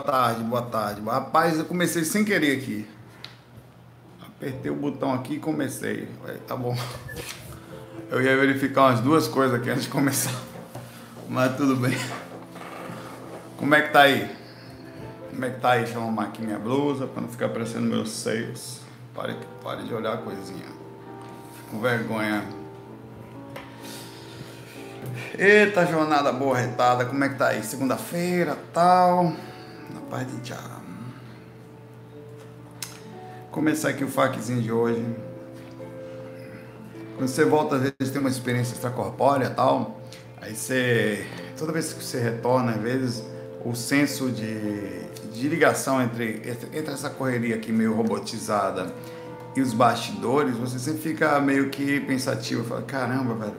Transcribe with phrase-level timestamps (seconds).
[0.00, 1.00] tarde, boa tarde.
[1.02, 2.86] Rapaz, eu comecei sem querer aqui.
[4.26, 6.08] Apertei o botão aqui e comecei.
[6.46, 6.76] Tá bom.
[8.10, 10.34] Eu ia verificar umas duas coisas aqui antes de começar.
[11.28, 11.96] Mas tudo bem.
[13.56, 14.28] Como é que tá aí?
[15.30, 15.82] Como é que tá aí?
[15.82, 18.80] Deixa eu arrumar aqui minha blusa para não ficar aparecendo meus seios.
[19.14, 20.66] Pare, pare de olhar a coisinha.
[21.70, 22.42] Com vergonha.
[25.38, 27.04] Eita, jornada boa, retada.
[27.04, 27.62] Como é que tá aí?
[27.62, 29.32] Segunda-feira, tal.
[29.94, 30.80] Na paz de já.
[33.50, 35.04] Começar aqui o faquezinho de hoje.
[37.16, 40.00] Quando você volta, às vezes tem uma experiência extracorpórea tal.
[40.40, 41.26] Aí você.
[41.58, 43.24] Toda vez que você retorna, às vezes,
[43.64, 48.94] o senso de, de ligação entre, entre essa correria aqui meio robotizada
[49.54, 52.64] e os bastidores, você sempre fica meio que pensativo.
[52.64, 53.56] Fala, caramba, velho.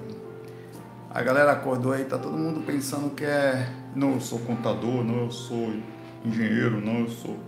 [1.10, 3.70] A galera acordou aí, tá todo mundo pensando que é.
[3.94, 5.74] Não, eu sou contador, não, eu sou
[6.26, 7.40] engenheiro, não, eu sou.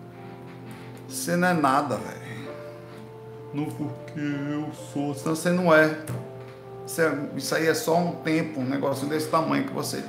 [1.07, 2.23] Você não é nada, velho.
[3.53, 5.13] Não porque eu sou.
[5.13, 5.97] Senão você não é.
[7.35, 10.03] Isso aí é só um tempo, um negócio desse tamanho que você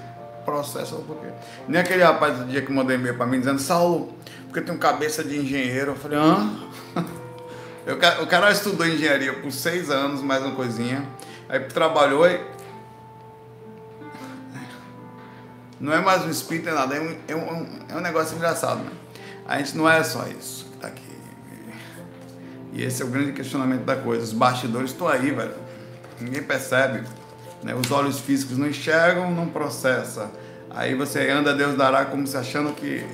[0.45, 1.27] processa porque.
[1.69, 4.79] Nem aquele rapaz do dia que mandou e-mail para mim dizendo, Saulo, porque eu tenho
[4.79, 5.93] cabeça de engenheiro.
[5.93, 6.51] Eu falei, hã?
[7.87, 11.07] Eu, o cara estudou engenharia por seis anos, mais uma coisinha.
[11.51, 12.41] Aí trabalhou e.
[15.81, 16.95] Não é mais um espírito, é nada.
[16.95, 18.91] É um, é um, é um negócio engraçado, né?
[19.47, 21.03] A gente não é só isso que tá aqui.
[22.73, 24.23] E esse é o grande questionamento da coisa.
[24.23, 25.55] Os bastidores estão aí, velho.
[26.21, 27.07] Ninguém percebe.
[27.63, 27.75] Né?
[27.75, 30.31] Os olhos físicos não enxergam, não processa.
[30.71, 33.07] Aí você anda, Deus dará, como se achando que.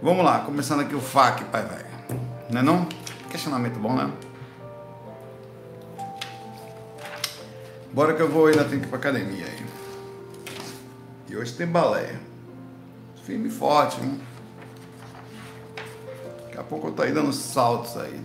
[0.00, 2.20] Vamos lá, começando aqui o FAQ, pai velho.
[2.50, 2.88] Não é não?
[3.30, 4.10] Questionamento bom, né?
[7.92, 9.71] Bora que eu vou ainda tenho que ir pra academia aí.
[11.32, 12.16] E hoje tem balé.
[13.24, 14.20] Firme e forte, hein?
[16.44, 18.20] Daqui a pouco eu tô aí dando saltos aí.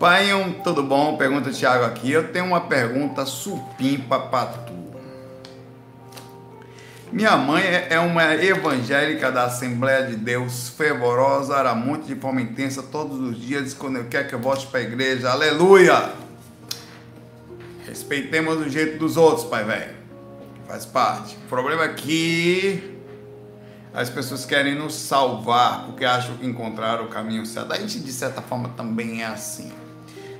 [0.00, 0.26] Pai,
[0.64, 1.16] tudo bom?
[1.16, 2.10] Pergunta o Thiago aqui.
[2.10, 4.74] Eu tenho uma pergunta supimpa para tu.
[7.12, 12.82] Minha mãe é uma evangélica da Assembleia de Deus, fervorosa, era muito de forma intensa
[12.82, 15.30] todos os dias, quando eu quero que eu volte para a igreja.
[15.30, 16.10] Aleluia!
[17.86, 20.03] Respeitemos o jeito dos outros, pai velho.
[20.66, 21.36] Faz parte.
[21.44, 22.98] O problema é que
[23.92, 27.72] as pessoas querem nos salvar porque acham que encontraram o caminho certo.
[27.72, 29.70] A gente, de certa forma, também é assim.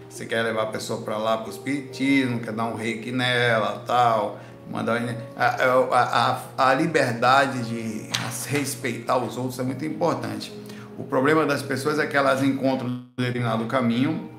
[0.09, 3.83] Você quer levar a pessoa para lá para o espiritismo, quer dar um reiki nela,
[3.87, 4.39] tal,
[4.71, 5.01] mandar
[5.37, 8.11] a, a, a, a liberdade de
[8.49, 10.53] respeitar os outros é muito importante.
[10.97, 14.31] O problema das pessoas é que elas encontram um determinado caminho,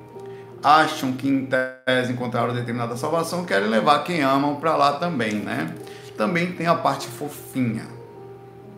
[0.62, 5.74] acham que em tese encontraram determinada salvação, querem levar quem amam para lá também, né?
[6.16, 7.96] Também tem a parte fofinha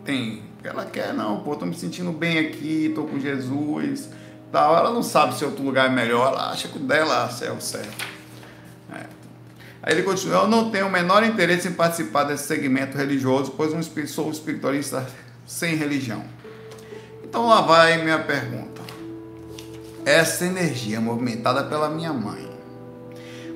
[0.09, 0.41] tem.
[0.63, 4.09] Ela quer, não, pô, tô me sentindo bem aqui, tô com Jesus,
[4.51, 4.75] tal.
[4.75, 7.61] Ela não sabe se outro lugar é melhor, ela acha que o dela é o
[7.61, 8.05] certo.
[8.93, 9.05] É.
[9.83, 13.71] Aí ele continua, eu não tenho o menor interesse em participar desse segmento religioso, pois
[13.71, 15.05] um, sou espiritualista
[15.45, 16.23] sem religião.
[17.23, 18.78] Então lá vai minha pergunta.
[20.05, 22.49] Essa energia movimentada pela minha mãe,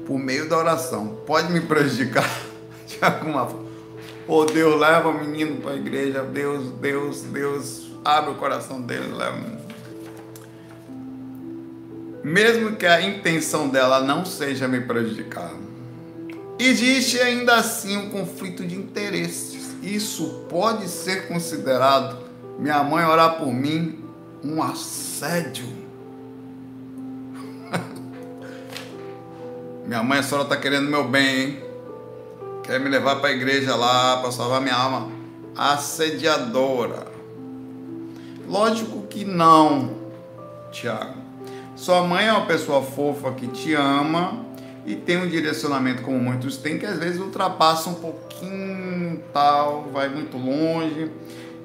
[0.06, 2.30] por meio da oração, pode me prejudicar
[2.88, 3.64] de alguma forma?
[4.28, 6.24] Ô Deus, leva o menino para a igreja.
[6.24, 9.14] Deus, Deus, Deus, abre o coração dele.
[9.14, 9.64] Leva.
[12.24, 15.52] Mesmo que a intenção dela não seja me prejudicar,
[16.58, 19.76] existe ainda assim um conflito de interesses.
[19.84, 22.18] Isso pode ser considerado,
[22.58, 24.00] minha mãe orar por mim,
[24.42, 25.83] um assédio.
[29.86, 31.64] Minha mãe, a senhora está querendo meu bem, hein?
[32.64, 35.12] quer me levar para a igreja lá para salvar minha alma.
[35.56, 37.06] Assediadora.
[38.48, 39.92] Lógico que não,
[40.72, 41.22] Tiago.
[41.76, 44.46] Sua mãe é uma pessoa fofa que te ama
[44.86, 50.08] e tem um direcionamento como muitos têm que às vezes ultrapassa um pouquinho, tal, vai
[50.08, 51.12] muito longe.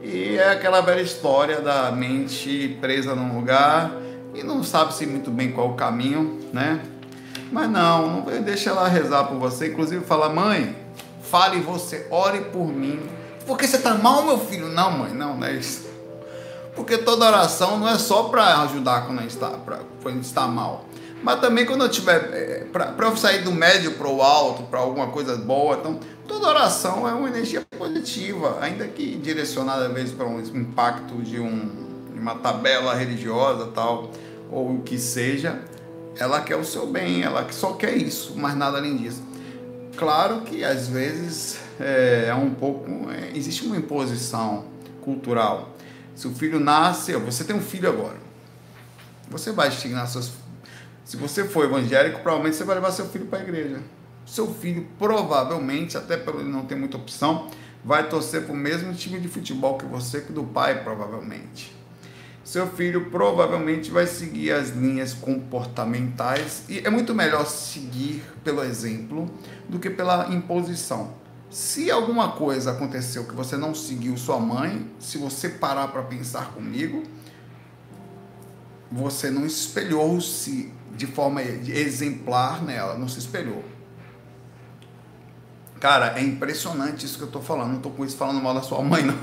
[0.02, 3.92] E é aquela velha história da mente presa num lugar
[4.34, 6.80] e não sabe se muito bem qual o caminho, né?
[7.50, 10.76] Mas não, não deixa ela rezar por você, inclusive fala: "Mãe,
[11.30, 13.00] Fale você, ore por mim.
[13.46, 14.68] Porque você está mal, meu filho?
[14.68, 15.86] Não, mãe, não, não é isso.
[16.74, 19.52] Porque toda oração não é só para ajudar quando a gente está,
[20.02, 20.86] quando está mal.
[21.22, 22.30] Mas também quando eu tiver.
[22.32, 25.76] É, para eu sair do médio para o alto, para alguma coisa boa.
[25.76, 31.14] Então, toda oração é uma energia positiva, ainda que direcionada às vezes para um impacto
[31.16, 31.68] de, um,
[32.12, 34.10] de uma tabela religiosa tal,
[34.50, 35.60] ou o que seja.
[36.18, 39.22] Ela quer o seu bem, ela só quer isso, mas nada além disso.
[39.96, 43.10] Claro que às vezes é, é um pouco.
[43.10, 44.66] É, existe uma imposição
[45.00, 45.76] cultural.
[46.14, 48.16] Se o filho nasce, você tem um filho agora.
[49.30, 50.32] Você vai estignar seus.
[51.04, 53.80] Se você for evangélico, provavelmente você vai levar seu filho para a igreja.
[54.26, 57.48] Seu filho, provavelmente, até pelo ele não ter muita opção,
[57.84, 61.77] vai torcer para o mesmo time de futebol que você, que do pai, provavelmente.
[62.48, 69.30] Seu filho provavelmente vai seguir as linhas comportamentais e é muito melhor seguir pelo exemplo
[69.68, 71.12] do que pela imposição.
[71.50, 76.54] Se alguma coisa aconteceu que você não seguiu sua mãe, se você parar para pensar
[76.54, 77.02] comigo,
[78.90, 83.62] você não espelhou-se de forma exemplar nela, não se espelhou.
[85.78, 87.72] Cara, é impressionante isso que eu tô falando.
[87.74, 89.18] Não tô com isso falando mal da sua mãe, não.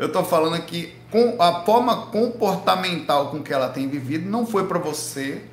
[0.00, 4.66] Eu tô falando que com a forma comportamental com que ela tem vivido não foi
[4.66, 5.44] para você,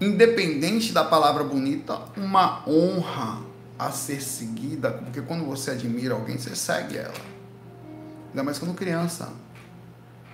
[0.00, 3.42] independente da palavra bonita, uma honra
[3.78, 7.12] a ser seguida, porque quando você admira alguém, você segue ela.
[8.30, 9.28] Ainda mais quando criança.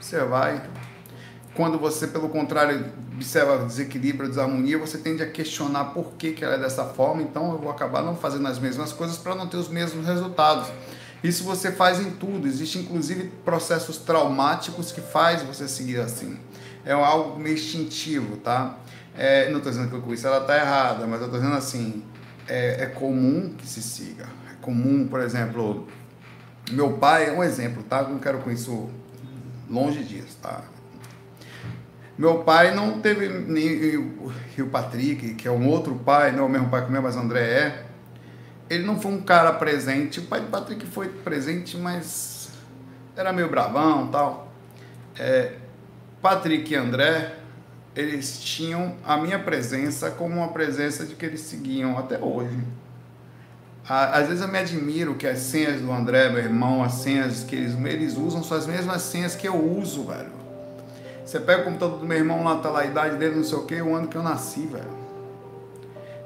[0.01, 0.63] Você vai.
[1.53, 6.55] Quando você, pelo contrário, observa desequilíbrio, desarmonia, você tende a questionar por que, que ela
[6.55, 9.57] é dessa forma, então eu vou acabar não fazendo as mesmas coisas para não ter
[9.57, 10.69] os mesmos resultados.
[11.23, 12.47] Isso você faz em tudo.
[12.47, 16.39] Existem inclusive processos traumáticos que faz você seguir assim.
[16.85, 18.79] É algo meio instintivo, tá?
[19.17, 22.05] É, não estou dizendo que com isso ela está errada, mas eu estou dizendo assim,
[22.47, 24.29] é, é comum que se siga.
[24.51, 25.89] É comum, por exemplo,
[26.71, 28.03] meu pai é um exemplo, tá?
[28.03, 28.89] Não quero com isso
[29.69, 30.63] longe disso, tá?
[32.17, 36.49] Meu pai não teve nem o Patrick, que é um outro pai, não é o
[36.49, 37.88] mesmo pai que o meu, mas André é.
[38.69, 40.21] Ele não foi um cara presente.
[40.21, 42.51] O pai do Patrick foi presente, mas
[43.17, 44.53] era meio bravão, tal.
[45.19, 45.55] É,
[46.21, 47.39] Patrick e André
[47.99, 52.57] eles tinham a minha presença como uma presença de que eles seguiam até hoje.
[53.89, 57.57] Às vezes eu me admiro que as senhas do André, meu irmão, as senhas que
[57.57, 60.31] eles, eles usam são as mesmas senhas que eu uso, velho.
[61.25, 63.59] Você pega o computador do meu irmão lá, tá lá a idade dele, não sei
[63.59, 64.98] o que, o ano que eu nasci, velho.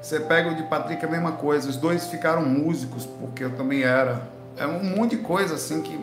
[0.02, 1.68] Você pega o de Patrick, é a mesma coisa.
[1.68, 4.28] Os dois ficaram músicos, porque eu também era.
[4.56, 5.98] É um monte de coisa assim que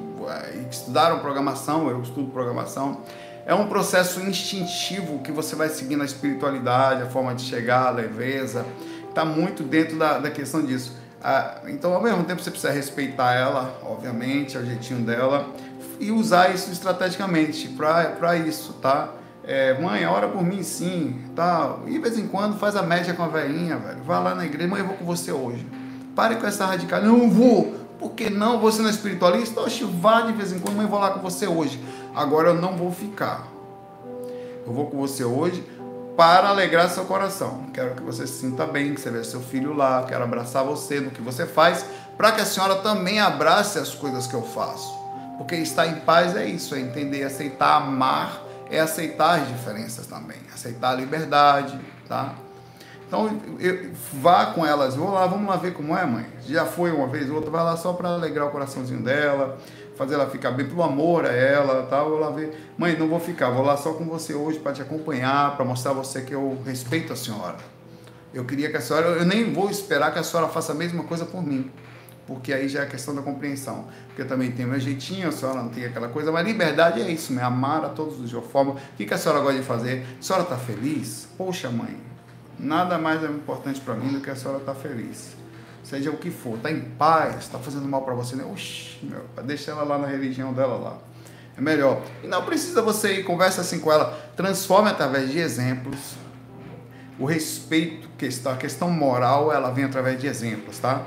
[0.72, 3.02] estudaram programação, eu estudo programação
[3.50, 7.90] é um processo instintivo que você vai seguindo a espiritualidade, a forma de chegar, a
[7.90, 8.64] leveza,
[9.10, 10.96] está muito dentro da, da questão disso.
[11.20, 15.48] Ah, então, ao mesmo tempo, você precisa respeitar ela, obviamente, é o jeitinho dela,
[16.00, 19.10] e usar isso estrategicamente para isso, tá?
[19.52, 21.78] É, mãe, ora por mim sim, tá?
[21.88, 24.04] E de vez em quando faz a média com a velhinha, velho.
[24.04, 25.66] Vai lá na igreja, mãe, eu vou com você hoje.
[26.16, 27.02] Pare com essa radical.
[27.02, 27.74] Não vou.
[27.98, 28.60] Por que não?
[28.60, 29.60] Você não é espiritualista?
[29.60, 31.84] Oxe, vá de vez em quando, mãe, eu vou lá com você hoje.
[32.16, 33.48] Agora eu não vou ficar.
[34.68, 35.68] Eu vou com você hoje
[36.16, 37.72] para alegrar seu coração.
[37.74, 41.00] Quero que você se sinta bem, que você veja seu filho lá, quero abraçar você
[41.00, 41.84] no que você faz,
[42.16, 44.94] para que a senhora também abrace as coisas que eu faço.
[45.40, 50.38] Porque estar em paz é isso, é entender, aceitar, amar, é aceitar as diferenças também,
[50.54, 52.36] aceitar a liberdade, tá?
[53.08, 56.28] Então, eu, vá com elas, vou lá, vamos lá ver como é, mãe.
[56.46, 59.58] Já foi uma vez, outra, vai lá só para alegrar o coraçãozinho dela,
[59.98, 62.10] fazer ela ficar bem, pelo amor a ela, tal.
[62.10, 64.84] Eu lá ver, mãe, não vou ficar, vou lá só com você hoje para te
[64.84, 67.58] acompanhar, para mostrar a você que eu respeito a senhora.
[68.32, 71.04] Eu queria que a senhora, eu nem vou esperar que a senhora faça a mesma
[71.04, 71.72] coisa por mim,
[72.30, 73.88] porque aí já é questão da compreensão.
[74.08, 77.10] Porque eu também tenho meu jeitinho, a senhora não tem aquela coisa, mas liberdade é
[77.10, 78.74] isso, me amar a todos de forma.
[78.74, 80.06] O que, que a senhora gosta de fazer?
[80.20, 81.28] A senhora está feliz?
[81.36, 81.98] Poxa, mãe,
[82.60, 85.40] nada mais é importante para mim do que a senhora estar tá feliz
[85.82, 88.44] seja o que for, está em paz, está fazendo mal para você, né?
[88.44, 90.98] Oxi, meu, deixa ela lá na religião dela lá.
[91.58, 92.04] É melhor.
[92.24, 96.14] E não precisa você ir, conversa assim com ela, transforme através de exemplos.
[97.18, 101.06] O respeito, questão, a questão moral, ela vem através de exemplos, tá?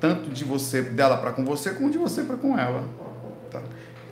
[0.00, 2.88] Tanto de você, dela para com você, como de você para com ela.
[3.50, 3.60] Tá?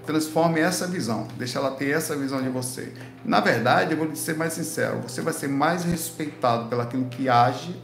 [0.04, 2.92] Transforme essa visão, deixa ela ter essa visão de você.
[3.25, 7.75] Na verdade, eu vou ser mais sincero, você vai ser mais respeitado pelaquilo que age,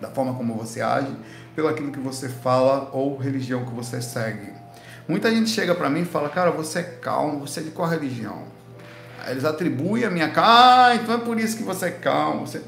[0.00, 1.14] da forma como você age,
[1.54, 4.52] pelo aquilo que você fala ou religião que você segue.
[5.08, 7.88] Muita gente chega para mim e fala, cara, você é calmo, você é de qual
[7.88, 8.44] religião?
[9.28, 12.46] Eles atribuem a minha calma, ah, então é por isso que você é calmo.
[12.46, 12.62] Você...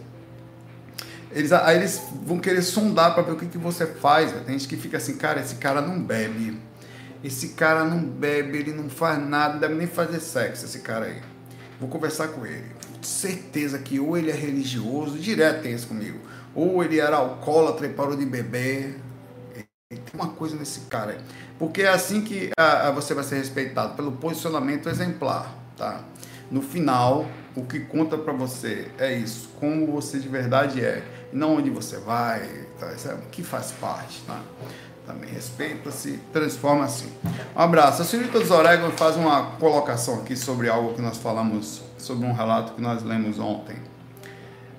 [1.34, 4.32] Eles, aí eles vão querer sondar para ver o que, que você faz.
[4.46, 6.58] Tem gente que fica assim, cara, esse cara não bebe.
[7.22, 11.06] Esse cara não bebe, ele não faz nada, não deve nem fazer sexo, esse cara
[11.06, 11.20] aí.
[11.80, 12.66] Vou conversar com ele.
[13.02, 16.18] Certeza que ou ele é religioso, direto tem isso comigo
[16.54, 18.96] ou ele era alcoólatra e parou de beber.
[19.88, 21.18] Tem uma coisa nesse cara aí.
[21.58, 26.00] Porque é assim que a, a, você vai ser respeitado, pelo posicionamento exemplar, tá?
[26.50, 31.02] No final, o que conta para você é isso, como você de verdade é,
[31.34, 32.48] não onde você vai,
[32.78, 32.86] tá?
[32.86, 34.40] é que faz parte, tá?
[35.06, 37.06] também respeita-se, transforma-se.
[37.54, 38.02] Um abraço.
[38.02, 42.32] A senhorita dos Orégãos faz uma colocação aqui sobre algo que nós falamos, sobre um
[42.32, 43.76] relato que nós lemos ontem.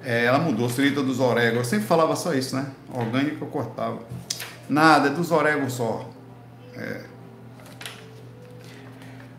[0.04, 1.58] É, ela mudou, senhorita dos Orégãos.
[1.58, 2.66] Eu sempre falava só isso, né?
[2.92, 4.00] Orgânico eu cortava.
[4.68, 6.10] Nada, é dos Orégãos só.
[6.76, 7.02] É.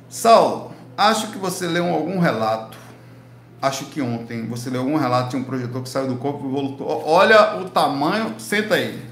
[0.09, 2.79] Saulo, acho que você leu algum relato.
[3.61, 6.51] Acho que ontem você leu algum relato de um projetor que saiu do corpo e
[6.51, 6.87] voltou.
[7.07, 9.03] Olha o tamanho, senta aí.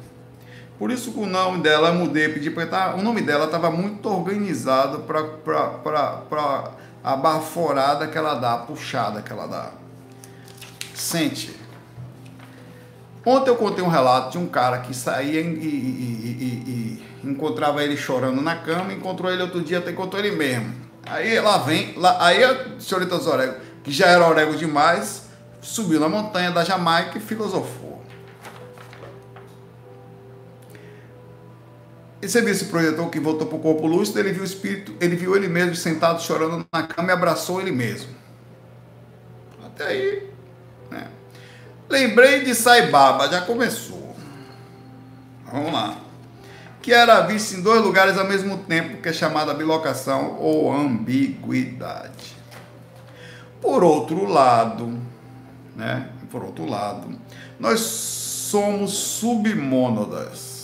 [0.79, 3.71] Por isso que o nome dela eu mudei, pedi para tá, o nome dela estava
[3.71, 6.53] muito organizado para
[7.03, 9.71] a baforada que ela dá, a puxada que ela dá.
[10.95, 11.57] Sente.
[13.25, 17.83] Ontem eu contei um relato de um cara que saía e, e, e, e encontrava
[17.83, 20.75] ele chorando na cama, encontrou ele outro dia, até encontrou ele mesmo.
[21.07, 25.25] Aí ela vem, lá, aí a senhorita Zorego, que já era orego demais,
[25.61, 28.03] subiu na montanha da Jamaica e filosofou.
[32.21, 34.95] E você viu esse projetor que voltou para o corpo lúcido, ele viu o espírito,
[34.99, 38.15] ele viu ele mesmo sentado chorando na cama e abraçou ele mesmo.
[39.63, 40.31] Até aí,
[40.91, 41.09] né?
[41.87, 44.17] Lembrei de Saibaba, já começou.
[45.53, 45.99] Vamos lá.
[46.81, 52.34] Que era visto em dois lugares ao mesmo tempo, que é chamada bilocação ou ambiguidade.
[53.65, 54.97] Por outro lado,
[55.75, 56.11] né?
[56.31, 57.09] Por outro lado,
[57.59, 60.55] nós somos submônadas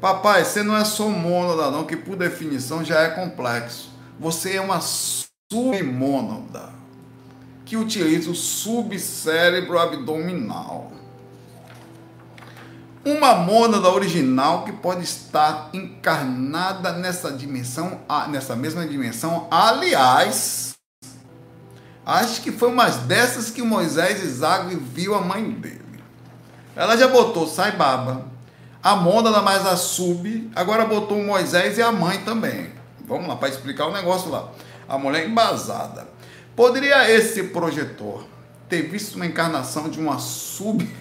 [0.00, 3.90] Papai, você não é só mônada, não, que por definição já é complexo.
[4.18, 6.70] Você é uma submônada
[7.66, 10.90] que utiliza o subcérebro abdominal.
[13.04, 18.00] Uma mônada original que pode estar encarnada nessa dimensão,
[18.30, 19.48] nessa mesma dimensão.
[19.50, 20.69] Aliás,
[22.10, 25.80] acho que foi umas dessas que Moisés Isaac viu a mãe dele.
[26.74, 28.26] Ela já botou Saibaba,
[28.82, 32.72] a Mônada mais a Sub, agora botou Moisés e a mãe também.
[33.06, 34.50] Vamos lá, para explicar o negócio lá.
[34.88, 36.08] A mulher embasada.
[36.56, 38.24] Poderia esse projetor
[38.68, 40.88] ter visto uma encarnação de uma sub.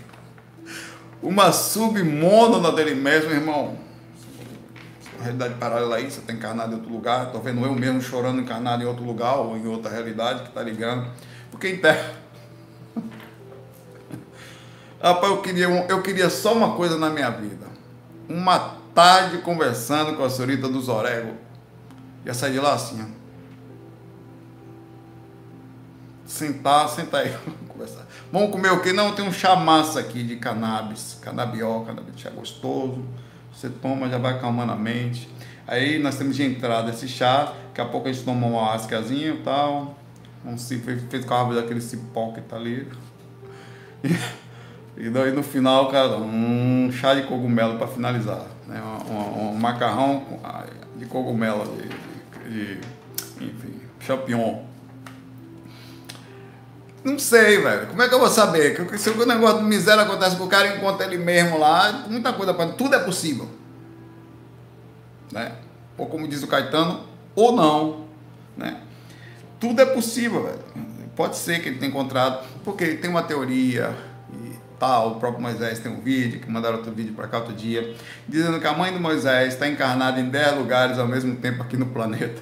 [1.22, 3.78] Uma submônada dele mesmo, irmão?
[5.22, 7.28] Realidade paralela aí, você está encarnado em outro lugar.
[7.28, 10.62] Estou vendo eu mesmo chorando encarnado em outro lugar ou em outra realidade que está
[10.62, 11.10] ligando.
[11.52, 12.14] Porque em terra.
[15.02, 17.70] Rapaz, eu queria, eu queria só uma coisa na minha vida
[18.30, 21.36] uma tarde conversando com a senhorita dos Orego.
[22.24, 23.20] Ia sair de lá assim, ó.
[26.28, 27.36] Sentar, sentar aí,
[27.68, 28.06] conversar.
[28.32, 28.94] Vamos comer o quê?
[28.94, 33.04] Não, tem um chá massa aqui de cannabis, canabiol, cannabis, chá gostoso.
[33.54, 35.30] Você toma, já vai acalmando a mente.
[35.68, 39.34] Aí nós temos de entrada esse chá, daqui a pouco a gente toma uma ascazinha
[39.34, 39.98] e tal.
[40.46, 42.88] Um, fez, fez com a árvore daquele cipó que tá ali.
[44.04, 44.16] E,
[45.06, 48.46] e daí no final, cara, um chá de cogumelo para finalizar.
[48.68, 48.82] Né?
[48.82, 50.24] Um, um, um, macarrão
[50.96, 54.69] de cogumelo, de, de, de enfim, champignon.
[57.04, 57.88] Não sei, velho.
[57.88, 58.76] Como é que eu vou saber?
[58.98, 62.54] Se o negócio de miséria acontece com o cara encontra ele mesmo lá, muita coisa
[62.54, 62.74] pode.
[62.74, 63.48] Tudo é possível.
[65.32, 65.54] Né?
[65.98, 68.06] Ou como diz o Caetano, ou não.
[68.58, 68.82] Né?
[69.60, 70.60] Tudo é possível, velho.
[71.16, 73.96] Pode ser que ele tenha encontrado, porque ele tem uma teoria,
[74.80, 75.12] tal.
[75.12, 77.96] O próprio Moisés tem um vídeo, que mandaram outro vídeo para cá outro dia,
[78.28, 81.76] dizendo que a mãe do Moisés está encarnada em 10 lugares ao mesmo tempo aqui
[81.76, 82.42] no planeta.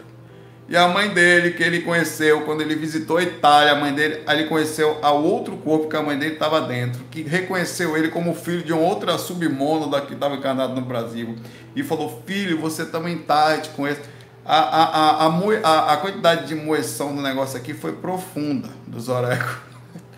[0.69, 4.21] E a mãe dele, que ele conheceu quando ele visitou a Itália, a mãe dele,
[4.27, 8.33] ele conheceu a outro corpo que a mãe dele estava dentro, que reconheceu ele como
[8.35, 11.37] filho de uma outra submônada que estava encarnado no Brasil.
[11.73, 14.01] E falou: Filho, você também está, te conheço.
[14.43, 19.61] A, a, a, a, a, quantidade de moeção do negócio aqui foi profunda do Zoreco.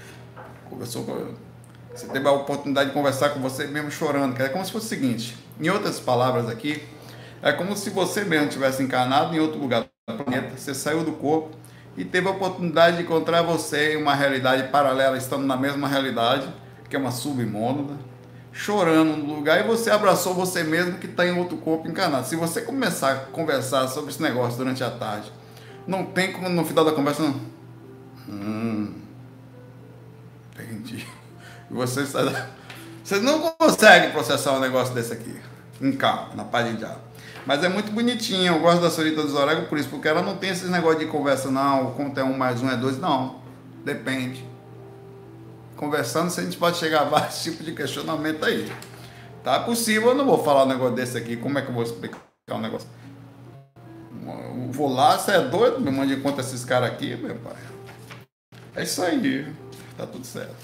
[0.69, 1.13] Conversou com
[1.99, 4.39] você teve a oportunidade de conversar com você mesmo chorando.
[4.41, 6.81] É como se fosse o seguinte, em outras palavras aqui,
[7.41, 11.51] é como se você mesmo tivesse encarnado em outro lugar planeta, você saiu do corpo
[11.97, 16.47] e teve a oportunidade de encontrar você em uma realidade paralela, estando na mesma realidade,
[16.89, 17.93] que é uma submônada,
[18.51, 22.27] chorando no lugar, e você abraçou você mesmo que está em outro corpo encarnado.
[22.27, 25.31] Se você começar a conversar sobre esse negócio durante a tarde,
[25.85, 27.41] não tem como no final da conversa, não.
[28.29, 28.93] Hum,
[30.53, 31.05] entendi.
[31.71, 35.39] Você, você não consegue processar um negócio desse aqui.
[35.79, 37.08] Em calma, na paz de diabo.
[37.45, 38.53] Mas é muito bonitinho.
[38.53, 41.05] Eu gosto da Solita dos Orégano por isso, porque ela não tem esse negócio de
[41.05, 41.91] conversa, não.
[41.91, 42.99] Conta é um mais um é dois.
[42.99, 43.41] Não.
[43.83, 44.45] Depende.
[45.75, 48.71] Conversando, se a gente pode chegar a vários tipos de questionamento aí.
[49.43, 51.37] Tá possível, eu não vou falar um negócio desse aqui.
[51.37, 52.19] Como é que eu vou explicar
[52.51, 52.87] um negócio?
[54.25, 55.79] Eu vou lá, você é doido?
[55.79, 57.55] Me mande conta esses caras aqui, meu pai.
[58.75, 59.47] É isso aí.
[59.97, 60.55] Tá tudo certo.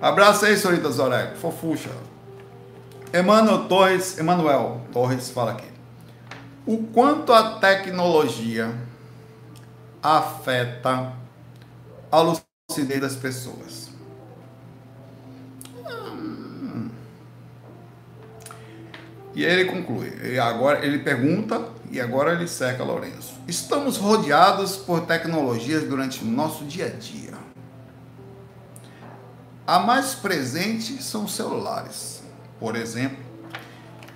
[0.00, 1.36] Abraço aí, senhorita Zorek.
[1.36, 1.90] Fofucha.
[3.12, 5.68] Emmanuel Torres, Emanuel Torres fala aqui.
[6.64, 8.72] O quanto a tecnologia
[10.00, 11.12] afeta
[12.10, 13.90] a lucidez das pessoas.
[15.84, 16.90] Hum.
[19.34, 20.12] E aí ele conclui.
[20.22, 23.34] E agora ele pergunta e agora ele seca Lourenço.
[23.48, 27.34] Estamos rodeados por tecnologias durante o nosso dia a dia.
[29.66, 32.19] A mais presente são os celulares.
[32.60, 33.18] Por exemplo,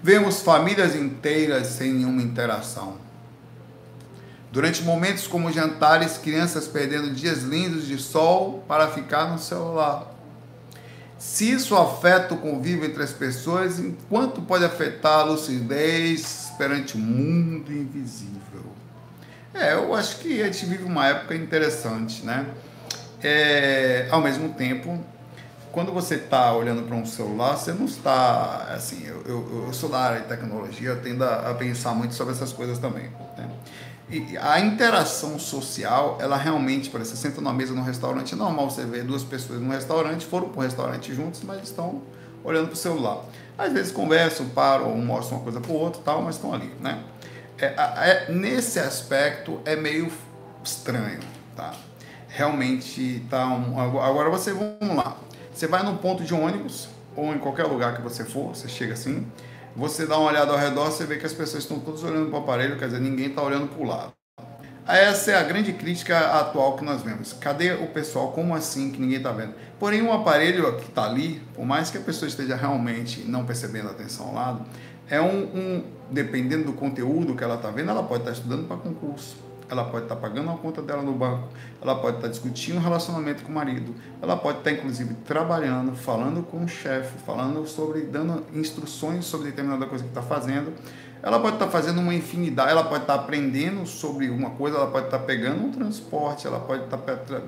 [0.03, 2.99] vemos famílias inteiras sem nenhuma interação.
[4.53, 10.15] Durante momentos como jantares, crianças perdendo dias lindos de sol para ficar no celular.
[11.19, 16.99] Se isso afeta o convívio entre as pessoas, enquanto pode afetar a lucidez perante o
[16.99, 18.65] mundo invisível?
[19.55, 22.47] É, eu acho que a gente vive uma época interessante, né?
[23.23, 25.03] É, ao mesmo tempo,
[25.75, 29.91] quando você está olhando para um celular, você não está, assim, eu, eu, eu, sou
[29.91, 33.11] da área de tecnologia, eu tendo a, a pensar muito sobre essas coisas também.
[33.37, 33.51] Né?
[34.09, 38.37] E a interação social, ela realmente, por exemplo, você senta numa mesa num restaurante, é
[38.37, 42.03] normal você ver duas pessoas num restaurante, foram para o restaurante juntos, mas estão
[42.45, 43.25] olhando para o celular.
[43.59, 47.03] Às vezes conversam, param, mostram uma coisa para o outro tal, mas estão ali, né?
[47.59, 50.11] É, é, nesse aspecto é meio
[50.63, 51.21] estranho,
[51.57, 51.75] tá?
[52.29, 55.17] Realmente tá um, agora você vamos lá.
[55.55, 58.95] Você vai num ponto de ônibus, ou em qualquer lugar que você for, você chega
[58.95, 59.25] assim,
[59.77, 62.41] você dá uma olhada ao redor, você vê que as pessoas estão todas olhando para
[62.41, 64.13] o aparelho, quer dizer, ninguém está olhando para o lado.
[64.85, 67.33] Essa é a grande crítica atual que nós vemos.
[67.35, 68.33] Cadê o pessoal?
[68.33, 69.55] Como assim que ninguém está vendo?
[69.79, 73.87] Porém, um aparelho que está ali, por mais que a pessoa esteja realmente não percebendo
[73.89, 74.67] a atenção ao lado,
[75.09, 78.67] é um, um dependendo do conteúdo que ela está vendo, ela pode estar tá estudando
[78.67, 81.49] para concurso ela pode estar pagando a conta dela no banco,
[81.81, 86.43] ela pode estar discutindo um relacionamento com o marido, ela pode estar inclusive trabalhando, falando
[86.43, 90.73] com o chefe, falando sobre, dando instruções sobre determinada coisa que está fazendo.
[91.23, 95.07] Ela pode estar fazendo uma infinidade, ela pode estar aprendendo sobre uma coisa, ela pode
[95.07, 96.99] estar pegando um transporte, ela pode estar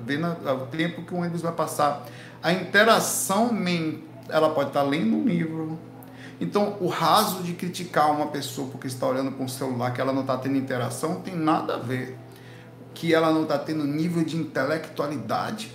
[0.03, 2.03] vendo o tempo que o ônibus vai passar.
[2.41, 3.51] A interação,
[4.29, 5.77] ela pode estar lendo um livro,
[6.39, 10.13] então, o raso de criticar uma pessoa porque está olhando para um celular que ela
[10.13, 12.17] não está tendo interação tem nada a ver.
[12.93, 15.71] Que ela não está tendo nível de intelectualidade.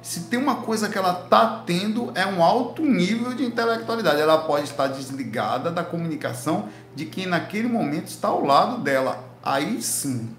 [0.00, 4.20] Se tem uma coisa que ela está tendo, é um alto nível de intelectualidade.
[4.20, 9.24] Ela pode estar desligada da comunicação de quem naquele momento está ao lado dela.
[9.42, 10.34] Aí sim.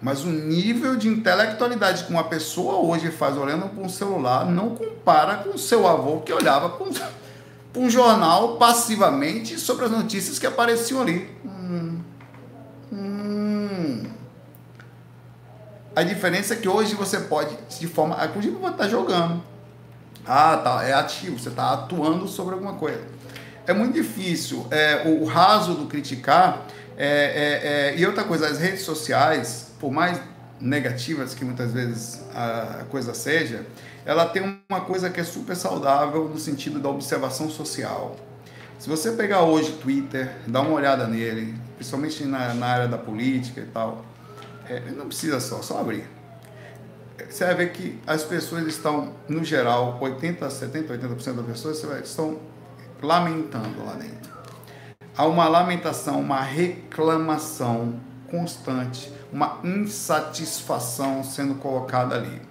[0.00, 4.74] Mas o nível de intelectualidade que uma pessoa hoje faz olhando para um celular não
[4.74, 6.92] compara com o seu avô que olhava para um
[7.78, 11.30] um jornal passivamente sobre as notícias que apareciam ali.
[11.44, 12.00] Hum.
[12.92, 14.02] Hum.
[15.94, 18.18] A diferença é que hoje você pode, de forma.
[18.24, 19.42] Inclusive, você está jogando.
[20.26, 20.84] Ah, tá.
[20.84, 23.00] É ativo, você está atuando sobre alguma coisa.
[23.66, 24.66] É muito difícil.
[24.70, 26.66] É, o, raso do criticar.
[26.96, 30.20] É, é, é, e outra coisa, as redes sociais, por mais
[30.60, 33.64] negativas que muitas vezes a coisa seja,
[34.08, 38.16] ela tem uma coisa que é super saudável no sentido da observação social.
[38.78, 43.60] Se você pegar hoje Twitter, dar uma olhada nele, principalmente na, na área da política
[43.60, 44.06] e tal,
[44.66, 46.06] é, não precisa só, só abrir.
[47.28, 52.38] Você vai ver que as pessoas estão, no geral, 80, 70, 80% das pessoas estão
[53.02, 54.32] lamentando lá dentro.
[55.14, 62.47] Há uma lamentação, uma reclamação constante, uma insatisfação sendo colocada ali.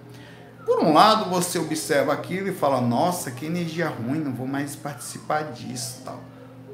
[0.67, 4.75] Por um lado, você observa aquilo e fala: nossa, que energia ruim, não vou mais
[4.75, 6.01] participar disso.
[6.03, 6.19] Tal.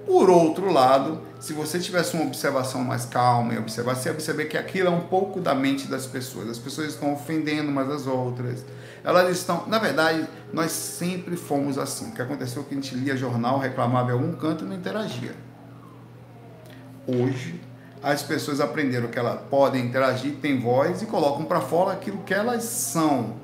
[0.03, 4.45] Por outro lado, se você tivesse uma observação mais calma e observar, você ia perceber
[4.45, 6.49] que aquilo é um pouco da mente das pessoas.
[6.49, 8.65] As pessoas estão ofendendo umas às outras.
[9.03, 9.67] Elas estão.
[9.67, 12.09] Na verdade, nós sempre fomos assim.
[12.09, 14.75] O que aconteceu é que a gente lia jornal, reclamava em algum canto e não
[14.75, 15.35] interagia.
[17.07, 17.61] Hoje,
[18.01, 22.33] as pessoas aprenderam que elas podem interagir, têm voz e colocam para fora aquilo que
[22.33, 23.42] elas são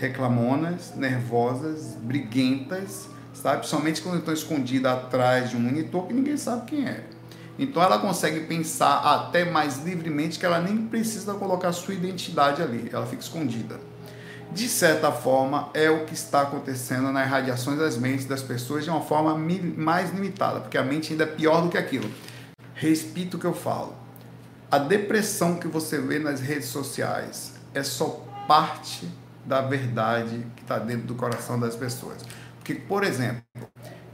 [0.00, 3.66] reclamonas, nervosas, briguentas, sabe?
[3.66, 7.04] Somente quando estão escondidas atrás de um monitor que ninguém sabe quem é.
[7.58, 12.88] Então ela consegue pensar até mais livremente que ela nem precisa colocar sua identidade ali,
[12.90, 13.78] ela fica escondida.
[14.50, 18.90] De certa forma, é o que está acontecendo nas radiações das mentes das pessoas de
[18.90, 19.36] uma forma
[19.76, 22.10] mais limitada, porque a mente ainda é pior do que aquilo.
[22.74, 23.94] Repito o que eu falo.
[24.70, 29.06] A depressão que você vê nas redes sociais é só parte
[29.44, 32.18] da verdade que está dentro do coração das pessoas.
[32.56, 33.42] Porque, por exemplo,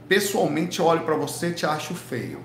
[0.07, 2.41] pessoalmente eu olho para você e te acho feio.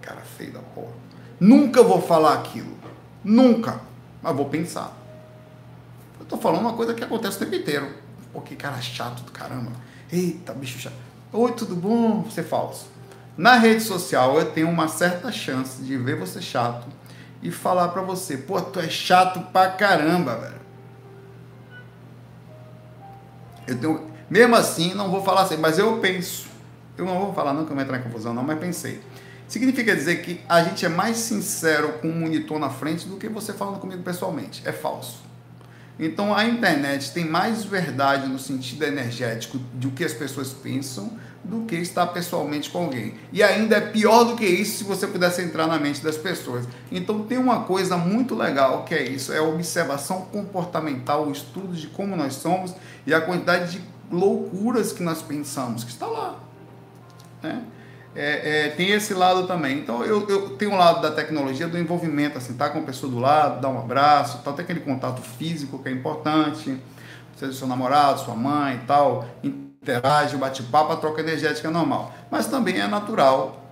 [0.00, 0.92] Cara feio da porra.
[1.40, 2.76] Nunca vou falar aquilo.
[3.22, 3.80] Nunca.
[4.22, 4.96] Mas vou pensar.
[6.18, 7.88] Eu tô falando uma coisa que acontece o tempo inteiro.
[8.32, 9.72] Pô, que cara chato do caramba.
[10.12, 10.94] Eita, bicho chato.
[11.32, 12.22] Oi, tudo bom?
[12.22, 12.86] Você é falso.
[13.36, 16.86] Na rede social eu tenho uma certa chance de ver você chato
[17.42, 20.63] e falar pra você, pô, tu é chato pra caramba, velho.
[23.66, 26.46] Eu tenho, mesmo assim, não vou falar assim, mas eu penso.
[26.96, 29.00] Eu não vou falar não que eu vou entrar em confusão não, mas pensei.
[29.48, 33.28] Significa dizer que a gente é mais sincero com um monitor na frente do que
[33.28, 34.62] você falando comigo pessoalmente.
[34.64, 35.22] É falso.
[35.98, 41.12] Então a internet tem mais verdade no sentido energético do que as pessoas pensam
[41.44, 43.14] do que estar pessoalmente com alguém.
[43.32, 46.66] E ainda é pior do que isso se você pudesse entrar na mente das pessoas.
[46.90, 51.74] Então tem uma coisa muito legal que é isso, é a observação comportamental, o estudo
[51.74, 52.74] de como nós somos
[53.06, 56.40] e a quantidade de loucuras que nós pensamos, que está lá.
[57.42, 57.62] Né?
[58.16, 59.78] É, é, tem esse lado também.
[59.78, 63.12] Então eu, eu tenho um lado da tecnologia, do envolvimento, assim, tá com a pessoa
[63.12, 66.80] do lado, dar um abraço, tal, tem aquele contato físico que é importante,
[67.36, 69.26] seja seu namorado, sua mãe e tal,
[69.84, 72.14] interage, bate-papo, a troca energética é normal.
[72.30, 73.62] Mas também é natural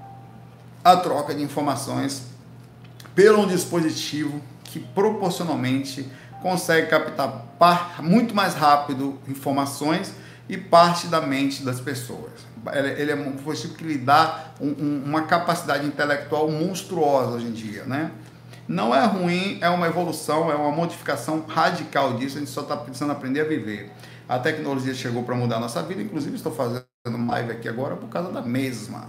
[0.85, 2.25] a troca de informações
[3.15, 6.07] pelo um dispositivo que proporcionalmente
[6.43, 7.47] consegue captar
[8.03, 10.13] muito mais rápido informações
[10.49, 12.33] e parte da mente das pessoas.
[12.97, 17.53] Ele é um dispositivo que lhe dá um, um, uma capacidade intelectual monstruosa hoje em
[17.53, 18.11] dia, né?
[18.67, 22.77] Não é ruim, é uma evolução, é uma modificação radical disso, a gente só está
[22.77, 23.93] precisando aprender a viver.
[24.29, 26.87] A tecnologia chegou para mudar a nossa vida, inclusive estou fazendo
[27.29, 29.09] live aqui agora por causa da mesma.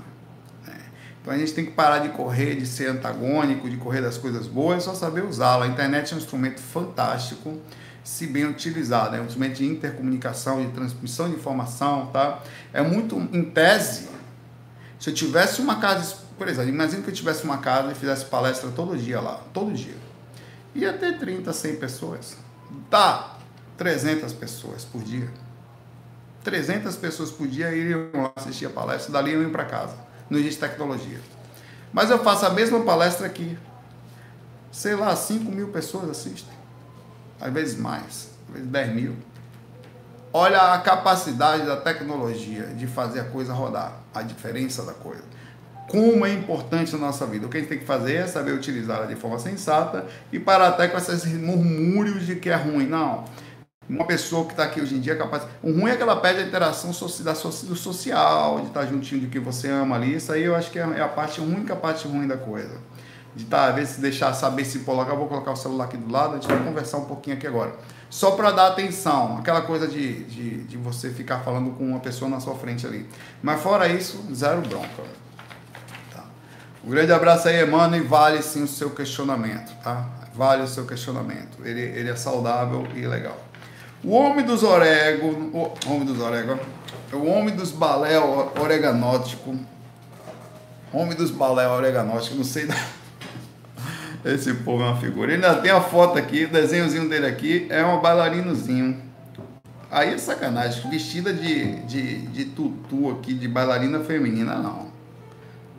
[0.65, 0.79] Né?
[1.21, 4.47] Então a gente tem que parar de correr, de ser antagônico, de correr das coisas
[4.47, 5.65] boas, só saber usá-la.
[5.65, 7.59] A internet é um instrumento fantástico
[8.03, 9.15] se bem utilizado.
[9.15, 12.41] É um instrumento de intercomunicação, de transmissão de informação, tá?
[12.73, 14.09] É muito, em tese,
[14.99, 18.25] se eu tivesse uma casa, por exemplo, imagina que eu tivesse uma casa e fizesse
[18.25, 19.95] palestra todo dia lá, todo dia.
[20.75, 22.37] Ia ter 30, 100 pessoas.
[22.89, 23.32] Tá,
[23.83, 25.29] 300 pessoas por dia.
[26.43, 29.95] 300 pessoas por dia iriam lá assistir a palestra, dali iam para casa,
[30.31, 31.19] dia de tecnologia.
[31.91, 33.57] Mas eu faço a mesma palestra aqui.
[34.71, 36.63] Sei lá, 5 mil pessoas assistem
[37.43, 39.15] às vezes mais, às vezes 10 mil.
[40.31, 45.23] Olha a capacidade da tecnologia de fazer a coisa rodar, a diferença da coisa.
[45.89, 47.45] Como é importante na nossa vida.
[47.45, 50.69] O que a gente tem que fazer é saber utilizá-la de forma sensata e parar
[50.69, 52.87] até com esses murmúrios de que é ruim.
[52.87, 53.25] Não.
[53.89, 55.43] Uma pessoa que está aqui hoje em dia é capaz.
[55.61, 56.91] O ruim é que ela perde a interação
[57.23, 60.15] da do social, de estar juntinho de que você ama ali.
[60.15, 62.77] Isso aí eu acho que é a parte, a única parte ruim da coisa
[63.35, 66.31] de tá, às vezes deixar saber se colocar, vou colocar o celular aqui do lado,
[66.31, 67.73] a gente vai conversar um pouquinho aqui agora.
[68.09, 72.29] Só para dar atenção, aquela coisa de, de, de, você ficar falando com uma pessoa
[72.29, 73.09] na sua frente ali.
[73.41, 75.03] Mas fora isso, zero bronca.
[76.13, 76.23] Tá.
[76.85, 80.07] Um grande abraço aí, Emmanuel, e vale sim o seu questionamento, tá?
[80.35, 81.57] Vale o seu questionamento.
[81.65, 83.37] Ele, ele é saudável e legal.
[84.03, 86.59] O homem dos orego, o homem dos orego,
[87.13, 89.57] o homem dos balé oreganótico,
[90.91, 92.67] homem dos balé oreganótico, não sei
[94.25, 95.33] esse povo é uma figura.
[95.33, 99.01] Ainda tem a foto aqui, o desenhozinho dele aqui é um bailarinozinho.
[99.89, 104.91] Aí é sacanagem, vestida de, de, de tutu aqui, de bailarina feminina, não.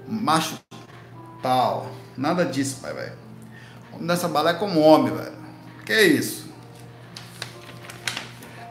[0.08, 0.58] Macho
[1.42, 1.90] tal.
[2.16, 3.12] Nada disso, pai, velho.
[4.00, 5.34] Nessa balé é como homem, velho.
[5.84, 6.43] Que isso?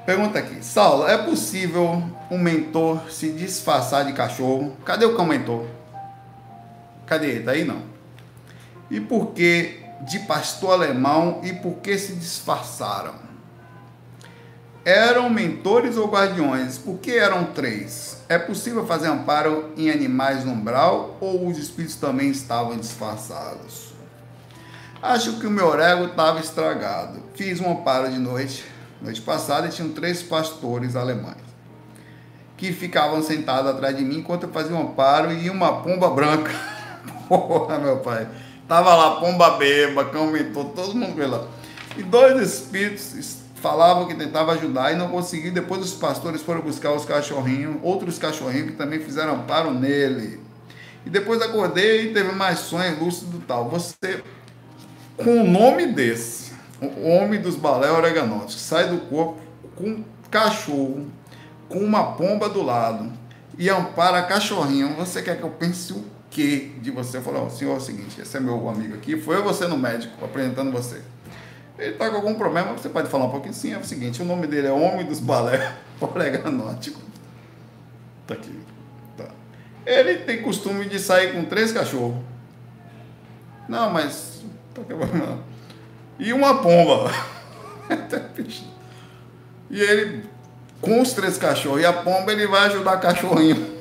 [0.05, 0.63] Pergunta aqui.
[0.63, 4.75] Saulo, é possível um mentor se disfarçar de cachorro?
[4.83, 5.65] Cadê o cão mentor?
[7.05, 7.43] Cadê ele?
[7.43, 7.81] Daí não.
[8.91, 13.15] E por que de pastor alemão e por que se disfarçaram?
[14.83, 16.77] Eram mentores ou guardiões?
[16.77, 18.17] Por que eram três?
[18.27, 23.93] É possível fazer amparo em animais no umbral ou os espíritos também estavam disfarçados?
[25.01, 27.23] Acho que o meu orego estava estragado.
[27.33, 28.65] Fiz um amparo de noite,
[29.03, 31.53] noite passada, tinham três pastores alemães
[32.55, 36.53] que ficavam sentados atrás de mim enquanto eu fazia um amparo e uma pomba branca.
[37.27, 38.27] Porra, meu pai
[38.67, 40.31] Tava lá, pomba beba, cão
[40.73, 41.45] todo mundo lá.
[41.97, 45.53] E dois espíritos falavam que tentavam ajudar e não conseguiram.
[45.53, 50.39] Depois os pastores foram buscar os cachorrinhos, outros cachorrinhos que também fizeram amparo nele.
[51.05, 53.69] E depois acordei e teve mais sonho lúcido tal.
[53.69, 54.23] Você,
[55.17, 56.52] com o nome desse,
[57.03, 59.39] homem dos balé oreganóticos, sai do corpo
[59.75, 61.07] com um cachorro,
[61.69, 63.11] com uma pomba do lado
[63.57, 64.95] e ampara cachorrinho.
[64.95, 68.35] Você quer que eu pense o que de você falou, senhor, é o seguinte, esse
[68.35, 71.01] é meu amigo aqui, foi eu você no médico, apresentando você.
[71.77, 74.25] Ele está com algum problema, você pode falar um pouquinho sim, é o seguinte, o
[74.25, 76.99] nome dele é Homem dos Balé Oreganótico.
[78.25, 78.59] Tá aqui.
[79.17, 79.25] Tá.
[79.85, 82.17] Ele tem costume de sair com três cachorros.
[83.67, 84.41] Não, mas.
[84.73, 84.81] Tá
[86.19, 87.11] e uma pomba.
[89.69, 90.25] e ele,
[90.81, 93.73] com os três cachorros, e a pomba ele vai ajudar cachorrinho.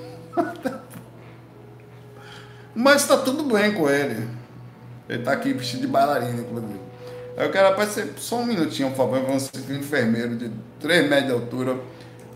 [2.74, 4.28] Mas está tudo bem com ele.
[5.08, 6.80] Ele está aqui vestido de bailarina, inclusive.
[7.36, 9.20] Aí eu quero aparecer só um minutinho, por favor.
[9.20, 11.76] Vamos ser um enfermeiro de 3 metros de altura,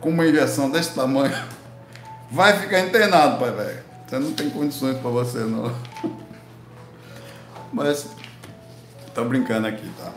[0.00, 1.34] com uma injeção desse tamanho.
[2.30, 3.78] Vai ficar internado, pai, velho.
[4.06, 5.74] Você não tem condições para você, não.
[7.72, 8.08] Mas.
[9.16, 10.12] Tô brincando aqui, tá?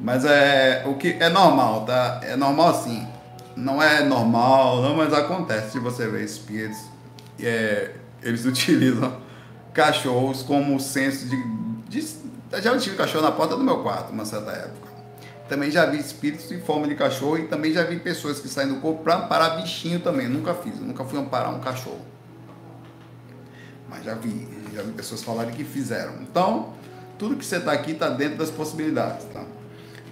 [0.00, 2.18] Mas é o que é normal, tá?
[2.22, 3.06] É normal sim.
[3.54, 6.78] Não é normal, não, mas acontece se você ver espíritos.
[7.38, 7.90] É,
[8.22, 9.14] eles utilizam
[9.74, 11.36] cachorros como senso de,
[11.90, 12.06] de.
[12.62, 14.88] Já tive cachorro na porta do meu quarto, uma certa época.
[15.46, 18.70] Também já vi espíritos em forma de cachorro e também já vi pessoas que saem
[18.70, 20.26] do corpo para amparar bichinho também.
[20.26, 22.00] Nunca fiz, nunca fui amparar um cachorro.
[23.90, 26.14] Mas já vi, já vi pessoas falarem que fizeram.
[26.22, 26.77] Então,
[27.18, 29.44] tudo que você está aqui está dentro das possibilidades, tá?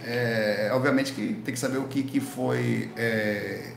[0.04, 3.72] É, obviamente que tem que saber o que, que foi é,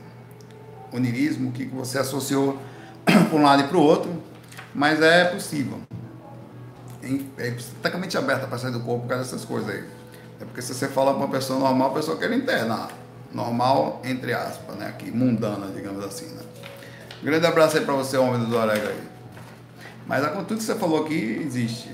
[0.92, 2.58] onirismo, o que, que você associou
[3.04, 4.22] para um lado e para o outro,
[4.74, 5.80] mas é possível.
[7.38, 9.84] É totalmente aberta para sair do corpo por causa dessas coisas aí.
[10.40, 12.90] É porque se você fala para uma pessoa normal, a pessoa quer internar.
[13.32, 14.88] Normal, entre aspas, né?
[14.88, 16.42] Aqui, mundana, digamos assim, né?
[17.22, 19.02] grande abraço aí para você, homem do Alegre aí.
[20.06, 21.90] Mas tudo que você falou aqui existe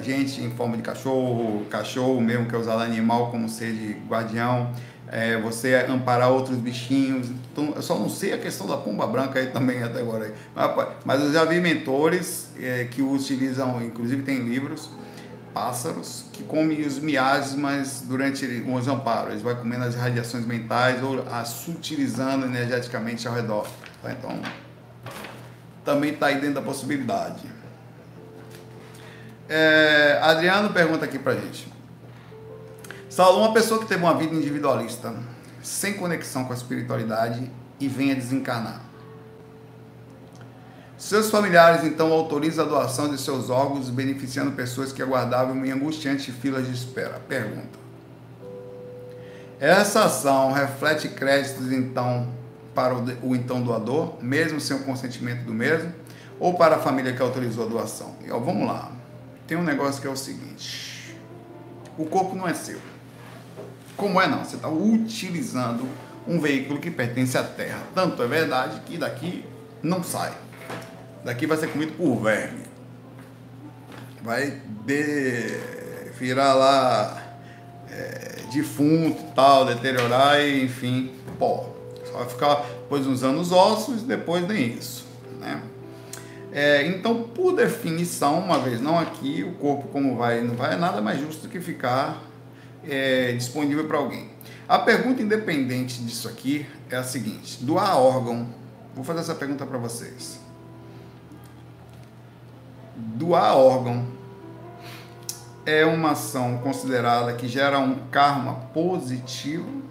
[0.00, 4.72] gente em forma de cachorro, cachorro mesmo que é usado animal como ser de guardião,
[5.08, 7.28] é, você amparar outros bichinhos.
[7.52, 10.34] Então, eu só não sei a questão da pomba branca aí também até agora.
[10.54, 14.90] Mas, mas eu já vi mentores é, que utilizam, inclusive tem livros,
[15.54, 19.30] pássaros que comem os miasmas durante os amparos.
[19.30, 23.66] Eles vão comendo as radiações mentais ou as sutilizando energeticamente ao redor.
[24.02, 24.12] Tá?
[24.12, 24.38] Então,
[25.84, 27.55] também está aí dentro da possibilidade.
[29.48, 31.72] É, Adriano pergunta aqui pra gente.
[33.08, 35.14] Saulo, uma pessoa que teve uma vida individualista,
[35.62, 38.82] sem conexão com a espiritualidade e venha desencarnar.
[40.98, 46.34] Seus familiares então autorizam a doação de seus órgãos, beneficiando pessoas que aguardavam em angustiantes
[46.34, 47.20] filas de espera.
[47.28, 47.78] Pergunta.
[49.60, 52.28] Essa ação reflete créditos então
[52.74, 55.92] para o, o então doador, mesmo sem o consentimento do mesmo,
[56.40, 58.16] ou para a família que autorizou a doação?
[58.26, 58.95] E, ó, vamos lá
[59.46, 61.16] tem um negócio que é o seguinte:
[61.96, 62.80] o corpo não é seu.
[63.96, 64.44] Como é não?
[64.44, 65.88] Você está utilizando
[66.26, 67.80] um veículo que pertence à Terra.
[67.94, 69.44] Tanto é verdade que daqui
[69.82, 70.32] não sai.
[71.24, 72.66] Daqui vai ser comido por verme.
[74.22, 75.58] Vai de,
[76.18, 77.22] virar lá
[77.90, 81.72] é, defunto, tal, deteriorar e enfim, pó.
[82.04, 85.06] Só vai ficar depois usando os ossos, depois nem isso,
[85.40, 85.62] né?
[86.56, 90.76] É, então, por definição, uma vez não aqui, o corpo como vai não vai, é
[90.76, 92.22] nada mais justo do que ficar
[92.82, 94.30] é, disponível para alguém.
[94.66, 98.48] A pergunta independente disso aqui é a seguinte: doar órgão.
[98.94, 100.40] Vou fazer essa pergunta para vocês.
[102.96, 104.06] Doar órgão
[105.66, 109.82] é uma ação considerada que gera um karma positivo?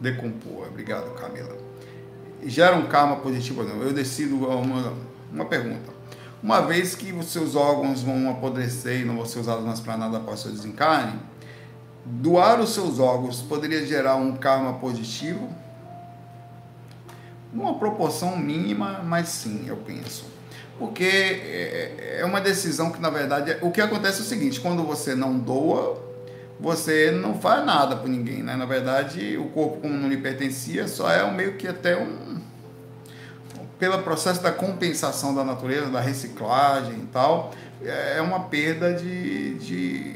[0.00, 0.68] Decompor.
[0.68, 1.61] Obrigado, Camila
[2.44, 3.82] gera um karma positivo ou não?
[3.82, 4.92] Eu decido uma,
[5.32, 5.92] uma pergunta.
[6.42, 9.96] Uma vez que os seus órgãos vão apodrecer e não vão ser usados mais para
[9.96, 11.20] nada após seu desencarne,
[12.04, 15.48] doar os seus órgãos poderia gerar um karma positivo?
[17.52, 20.24] Uma proporção mínima, mas sim, eu penso.
[20.78, 24.82] Porque é, é uma decisão que, na verdade, o que acontece é o seguinte: quando
[24.82, 26.11] você não doa,
[26.62, 28.54] você não faz nada por ninguém, né?
[28.54, 32.40] Na verdade, o corpo como não lhe pertencia, só é um meio que até um
[33.78, 37.52] pelo processo da compensação da natureza, da reciclagem e tal,
[37.84, 40.14] é uma perda de, de,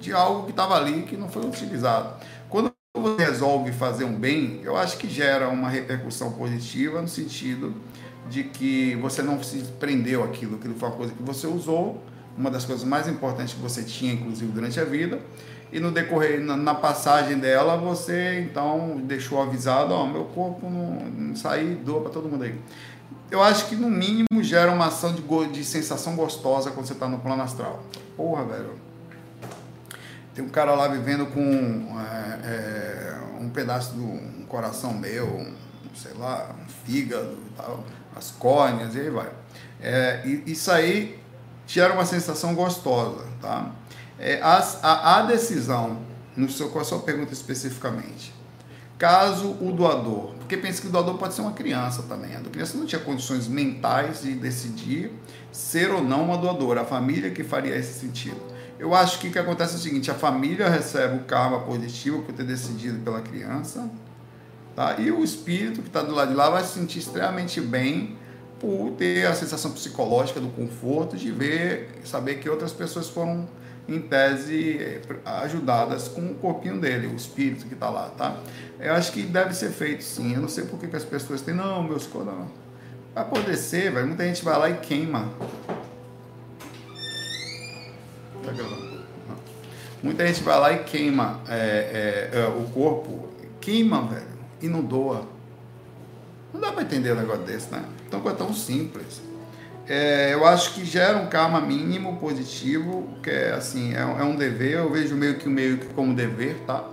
[0.00, 2.20] de algo que estava ali que não foi utilizado.
[2.48, 7.72] Quando você resolve fazer um bem, eu acho que gera uma repercussão positiva no sentido
[8.28, 12.02] de que você não se prendeu aquilo, aquilo foi uma coisa que você usou,
[12.36, 15.20] uma das coisas mais importantes que você tinha, inclusive, durante a vida,
[15.72, 20.94] e no decorrer, na, na passagem dela, você então deixou avisado, ó, meu corpo não,
[21.10, 22.58] não sair, doa para todo mundo aí.
[23.30, 27.06] Eu acho que no mínimo gera uma ação de, de sensação gostosa quando você está
[27.06, 27.82] no plano astral.
[28.16, 28.72] Porra, velho.
[30.34, 35.52] Tem um cara lá vivendo com é, é, um pedaço do um coração meu, um,
[35.94, 37.84] sei lá, um fígado e tal,
[38.16, 39.30] as córneas e aí vai.
[39.80, 41.20] É, isso aí
[41.66, 43.70] gera uma sensação gostosa, tá?
[44.18, 45.98] É, a, a, a, decisão,
[46.36, 48.34] no seu, qual a sua pergunta especificamente?
[48.98, 52.76] Caso o doador, porque pensa que o doador pode ser uma criança também, a criança
[52.76, 55.12] não tinha condições mentais de decidir
[55.52, 58.40] ser ou não uma doadora, a família que faria esse sentido.
[58.78, 62.22] Eu acho que o que acontece é o seguinte: a família recebe o karma positivo
[62.22, 63.88] por ter decidido pela criança,
[64.78, 64.94] Tá?
[64.96, 68.16] E o espírito que está do lado de lá vai se sentir extremamente bem
[68.60, 73.48] por ter a sensação psicológica do conforto de ver, saber que outras pessoas foram
[73.88, 78.36] em tese ajudadas com o corpinho dele, o espírito que está lá, tá?
[78.78, 80.34] Eu acho que deve ser feito sim.
[80.34, 82.48] Eu não sei por que as pessoas têm, não, meus não.
[83.14, 84.06] Vai poder ser, velho.
[84.06, 85.28] Muita gente vai lá e queima.
[88.44, 88.98] Tá gravando?
[90.02, 93.28] Muita gente vai lá e queima é, é, é, o corpo,
[93.60, 94.26] queima, velho,
[94.62, 95.26] e não doa.
[96.54, 97.84] Não dá para entender um negócio desse, né?
[98.06, 99.20] Então é tão simples.
[99.88, 104.36] É, eu acho que gera um karma mínimo positivo, que é assim, é, é um
[104.36, 106.84] dever, eu vejo meio que meio que como dever, tá?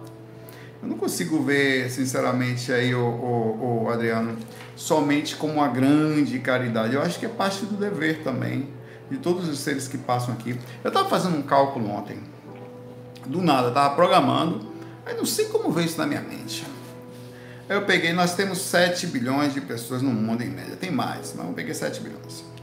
[0.82, 4.38] Eu não consigo ver, sinceramente, aí o, o, o Adriano,
[4.78, 6.96] somente como uma grande caridade.
[6.96, 8.70] Eu acho que é parte do dever também,
[9.12, 10.58] de todos os seres que passam aqui.
[10.82, 12.18] Eu estava fazendo um cálculo ontem,
[13.26, 14.72] do nada, estava programando,
[15.06, 16.66] aí não sei como veio isso na minha mente.
[17.68, 20.78] Eu peguei, nós temos 7 bilhões de pessoas no mundo em média.
[20.78, 22.55] Tem mais, mas eu peguei 7 bilhões.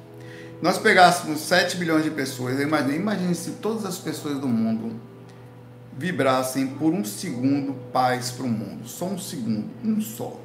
[0.62, 4.94] Nós pegássemos 7 bilhões de pessoas, imagine, imagine se todas as pessoas do mundo
[5.98, 8.86] vibrassem por um segundo paz para o mundo.
[8.86, 10.40] Só um segundo, um só.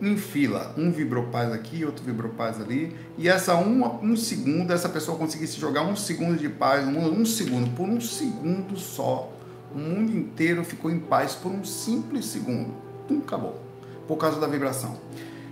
[0.00, 4.72] Em fila, um vibrou paz aqui, outro vibrou paz ali, e essa um, um segundo,
[4.72, 8.78] essa pessoa conseguisse jogar um segundo de paz no mundo, um segundo, por um segundo
[8.78, 9.32] só,
[9.74, 12.72] o mundo inteiro ficou em paz por um simples segundo
[13.08, 13.60] Pum, acabou.
[14.06, 14.96] Por causa da vibração.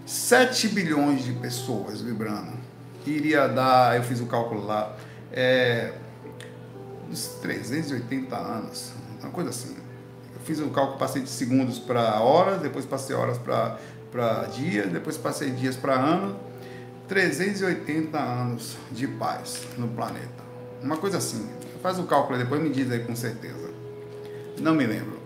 [0.07, 2.64] 7 bilhões de pessoas vibrando.
[3.07, 4.97] Iria dar, eu fiz o cálculo lá,
[5.33, 5.93] é,
[7.11, 9.77] uns 380 anos, uma coisa assim.
[10.35, 15.17] Eu fiz o cálculo, passei de segundos para horas, depois passei horas para dias, depois
[15.17, 16.37] passei dias para anos.
[17.09, 20.43] 380 anos de paz no planeta.
[20.83, 21.47] Uma coisa assim.
[21.83, 23.71] Faz o cálculo depois me diz aí com certeza.
[24.59, 25.24] Não me lembro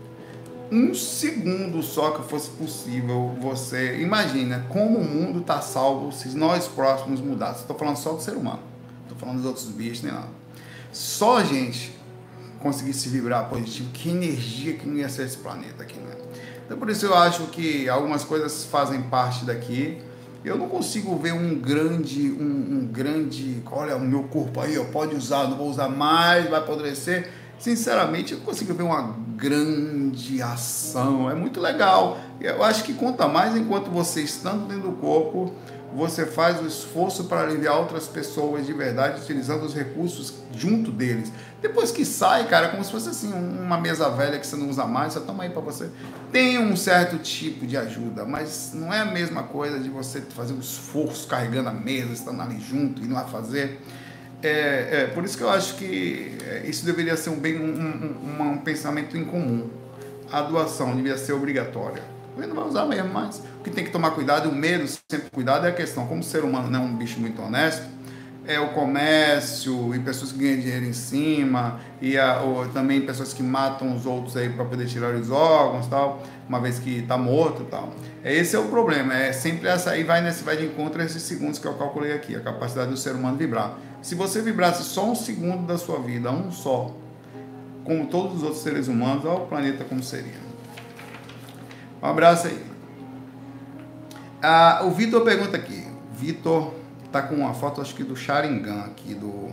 [0.70, 3.98] um segundo só que fosse possível você.
[4.00, 7.62] Imagina como o mundo está salvo se nós próximos mudássemos.
[7.62, 8.60] Estou falando só do ser humano,
[9.02, 10.28] estou falando dos outros bichos nem nada.
[10.92, 11.96] Só a gente
[12.60, 16.16] conseguisse vibrar positivo, que energia que não ia ser esse planeta aqui, né?
[16.66, 19.98] Então por isso eu acho que algumas coisas fazem parte daqui.
[20.44, 24.84] Eu não consigo ver um grande, um, um grande, olha o meu corpo aí, ó,
[24.84, 27.28] pode usar, não vou usar mais, vai apodrecer
[27.58, 31.30] sinceramente, eu consigo ver uma grande ação.
[31.30, 32.18] É muito legal.
[32.40, 35.54] Eu acho que conta mais enquanto você estando dentro do corpo,
[35.94, 41.32] você faz o esforço para aliviar outras pessoas de verdade, utilizando os recursos junto deles.
[41.62, 44.68] Depois que sai, cara, é como se fosse assim, uma mesa velha que você não
[44.68, 45.88] usa mais, só toma aí para você.
[46.30, 50.52] Tem um certo tipo de ajuda, mas não é a mesma coisa de você fazer
[50.52, 53.80] um esforço carregando a mesa, estando ali junto, indo lá fazer.
[54.42, 58.40] É, é, por isso que eu acho que é, isso deveria ser um, bem, um,
[58.40, 59.68] um, um pensamento em comum.
[60.30, 62.02] A doação devia ser obrigatória.
[62.36, 65.28] Ele não vai usar mesmo, mas o que tem que tomar cuidado, o medo, sempre
[65.30, 66.06] cuidado, é a questão.
[66.06, 67.84] Como o ser humano não é um bicho muito honesto,
[68.46, 72.40] é o comércio e pessoas que ganham dinheiro em cima, e a,
[72.72, 76.78] também pessoas que matam os outros aí para poder tirar os órgãos tal, uma vez
[76.78, 77.92] que está morto tal.
[78.22, 81.04] É, esse é o problema, é sempre essa aí vai nesse vai de encontro a
[81.04, 83.76] esses segundos que eu calculei aqui, a capacidade do ser humano vibrar.
[84.08, 86.94] Se você vibrasse só um segundo da sua vida, um só,
[87.84, 90.40] como todos os outros seres humanos, olha o planeta como seria.
[92.02, 92.66] Um abraço aí.
[94.42, 95.86] Ah, o Vitor pergunta aqui.
[96.14, 96.72] Vitor
[97.12, 99.50] tá com uma foto, acho que do Sharingan aqui, do,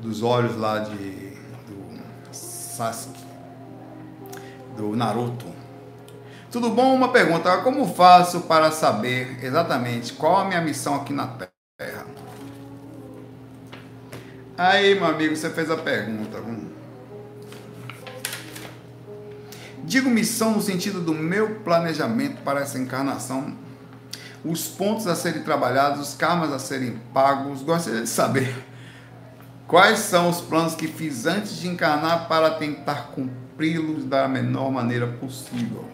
[0.00, 1.30] dos olhos lá de
[1.68, 3.24] do Sasuke,
[4.76, 5.46] do Naruto.
[6.50, 6.92] Tudo bom?
[6.92, 7.56] Uma pergunta.
[7.58, 11.28] Como faço para saber exatamente qual a minha missão aqui na
[11.78, 12.04] Terra?
[14.56, 16.38] Aí, meu amigo, você fez a pergunta.
[19.84, 23.54] Digo missão no sentido do meu planejamento para essa encarnação,
[24.44, 27.62] os pontos a serem trabalhados, os karmas a serem pagos.
[27.62, 28.54] Gostaria de saber
[29.66, 35.06] quais são os planos que fiz antes de encarnar para tentar cumpri-los da menor maneira
[35.06, 35.84] possível.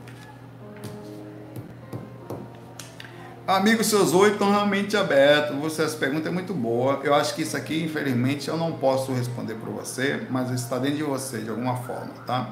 [3.48, 5.56] Amigos, seus oito estão realmente abertos.
[5.56, 7.00] Você, essa pergunta é muito boa.
[7.02, 10.98] Eu acho que isso aqui, infelizmente, eu não posso responder para você, mas está dentro
[10.98, 12.50] de você de alguma forma, tá?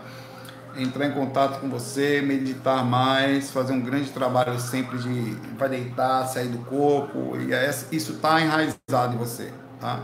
[0.74, 6.26] Entrar em contato com você, meditar mais, fazer um grande trabalho sempre de vai deitar,
[6.28, 7.36] sair do corpo.
[7.47, 10.01] E é isso está enraizado em você, tá?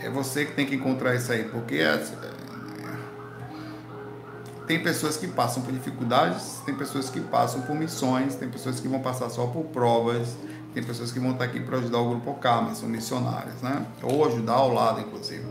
[0.00, 2.04] É você que tem que encontrar isso aí, porque é,
[4.66, 8.88] tem pessoas que passam por dificuldades, tem pessoas que passam por missões, tem pessoas que
[8.88, 10.36] vão passar só por provas,
[10.74, 13.86] tem pessoas que vão estar aqui para ajudar o grupo Karma, são missionários, né?
[14.02, 15.44] Ou ajudar ao lado, inclusive.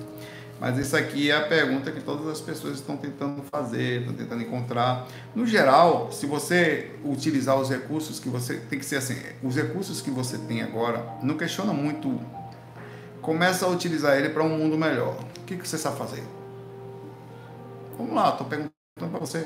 [0.60, 4.42] Mas isso aqui é a pergunta que todas as pessoas estão tentando fazer, estão tentando
[4.42, 5.08] encontrar.
[5.34, 10.02] No geral, se você utilizar os recursos que você tem que ser assim, os recursos
[10.02, 12.20] que você tem agora, não questiona muito.
[13.22, 15.18] Começa a utilizar ele para um mundo melhor.
[15.40, 16.24] O que, que você sabe fazer?
[17.98, 19.40] Vamos lá, estou perguntando para você.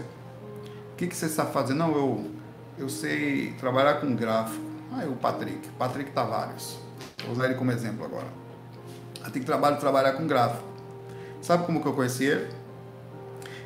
[0.94, 1.74] O que, que você sabe fazer?
[1.74, 2.32] Não, eu,
[2.78, 4.64] eu sei trabalhar com gráfico.
[4.94, 6.78] Ah, é o Patrick, Patrick Tavares.
[7.24, 8.28] Vou usar ele como exemplo agora.
[9.34, 10.64] Tem que trabalhar, trabalhar com gráfico.
[11.42, 12.48] Sabe como que eu conheci ele?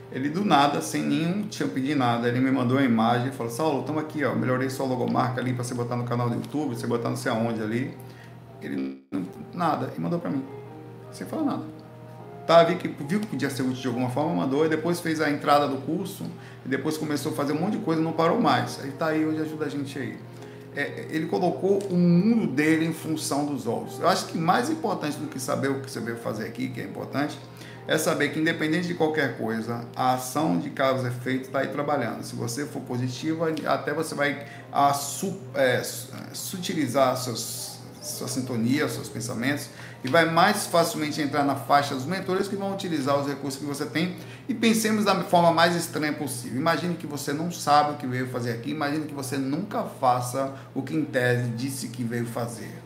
[0.10, 3.52] Ele do nada, sem nenhum tinha pedido nada, ele me mandou uma imagem e falou:
[3.52, 6.76] Saulo, estamos aqui, ó, melhorei sua logomarca ali para você botar no canal do YouTube,
[6.76, 7.98] você botar não sei aonde ali.
[8.62, 9.06] Ele,
[9.54, 10.46] nada, e mandou para mim,
[11.12, 11.83] sem falar nada.
[12.46, 15.22] Tá, vi que, viu que podia ser útil de alguma forma, mandou, e depois fez
[15.22, 16.26] a entrada do curso,
[16.66, 18.80] e depois começou a fazer um monte de coisa, não parou mais.
[18.84, 20.18] Aí tá aí, hoje ajuda a gente aí.
[20.76, 24.00] É, ele colocou o mundo dele em função dos outros.
[24.00, 26.82] Eu acho que mais importante do que saber o que você veio fazer aqui, que
[26.82, 27.38] é importante,
[27.88, 32.24] é saber que independente de qualquer coisa, a ação de causa efeito está aí trabalhando.
[32.24, 35.82] Se você for positivo, até você vai a, su, é,
[36.34, 39.70] sutilizar seus, sua sintonia, seus pensamentos,
[40.04, 43.66] e vai mais facilmente entrar na faixa dos mentores que vão utilizar os recursos que
[43.66, 44.18] você tem.
[44.50, 46.60] E pensemos da forma mais estranha possível.
[46.60, 50.54] Imagine que você não sabe o que veio fazer aqui, imagine que você nunca faça
[50.76, 52.82] o que em tese disse que veio fazer.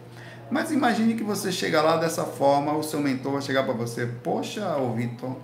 [0.49, 4.05] Mas imagine que você chega lá dessa forma, o seu mentor vai chegar para você,
[4.05, 5.35] poxa, ô Vitor,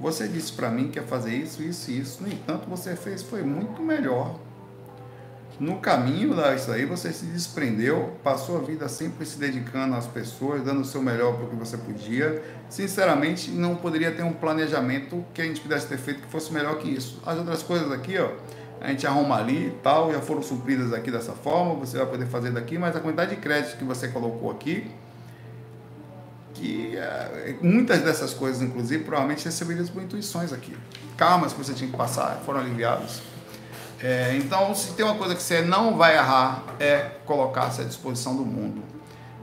[0.00, 3.22] você disse para mim que ia fazer isso, isso e isso, no entanto você fez,
[3.22, 4.47] foi muito melhor.
[5.60, 10.62] No caminho disso aí, você se desprendeu, passou a vida sempre se dedicando às pessoas,
[10.62, 12.40] dando o seu melhor para o que você podia.
[12.68, 16.78] Sinceramente, não poderia ter um planejamento que a gente pudesse ter feito que fosse melhor
[16.78, 17.20] que isso.
[17.26, 18.30] As outras coisas aqui, ó,
[18.80, 22.26] a gente arruma ali e tal, já foram supridas aqui dessa forma, você vai poder
[22.26, 24.88] fazer daqui, mas a quantidade de crédito que você colocou aqui,
[26.54, 30.76] que é, muitas dessas coisas, inclusive, provavelmente recebidas por intuições aqui.
[31.16, 33.22] Karmas que você tinha que passar foram aliviados.
[34.00, 38.36] É, então, se tem uma coisa que você não vai errar, é colocar-se à disposição
[38.36, 38.82] do mundo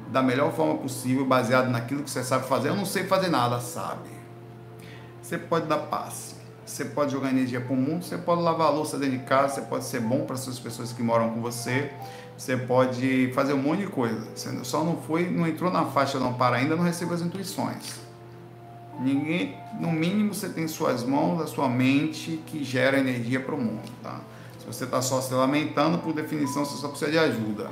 [0.08, 2.70] da melhor forma possível, baseado naquilo que você sabe fazer.
[2.70, 4.10] Eu não sei fazer nada, sabe?
[5.22, 6.36] Você pode dar passe
[6.66, 9.56] você pode jogar energia para o mundo, você pode lavar a louça dentro de casa,
[9.56, 11.92] você pode ser bom para as pessoas que moram com você,
[12.36, 14.28] você pode fazer um monte de coisa.
[14.36, 18.00] Você só não foi, não entrou na faixa não para ainda, não recebeu as intuições.
[19.00, 23.62] Ninguém, no mínimo, você tem suas mãos, a sua mente que gera energia para o
[23.62, 24.20] mundo, tá?
[24.66, 27.70] Se você está só se lamentando, por definição, você só precisa de ajuda.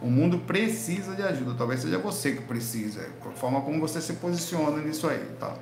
[0.00, 4.14] O mundo precisa de ajuda, talvez seja você que precisa, a forma como você se
[4.14, 5.54] posiciona nisso aí, tá?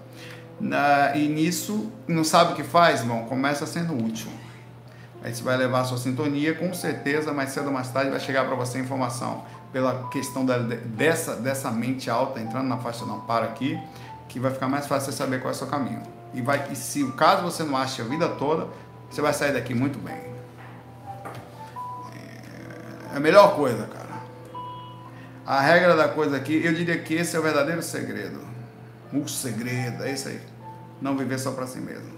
[0.60, 3.24] Na, e nisso, não sabe o que faz, irmão?
[3.24, 4.30] Começa sendo útil.
[5.22, 8.20] Aí você vai levar a sua sintonia, com certeza, mais cedo ou mais tarde vai
[8.20, 9.44] chegar para você a informação.
[9.72, 13.78] Pela questão da, dessa, dessa mente alta entrando na faixa não para aqui,
[14.28, 16.02] que vai ficar mais fácil você saber qual é o seu caminho.
[16.32, 18.68] E, vai, e se o caso você não ache a vida toda,
[19.10, 20.30] você vai sair daqui muito bem.
[23.12, 24.20] É a melhor coisa, cara.
[25.46, 28.40] A regra da coisa aqui, eu diria que esse é o verdadeiro segredo.
[29.12, 30.40] O segredo, é isso aí
[31.00, 32.10] não viver só para si mesmo.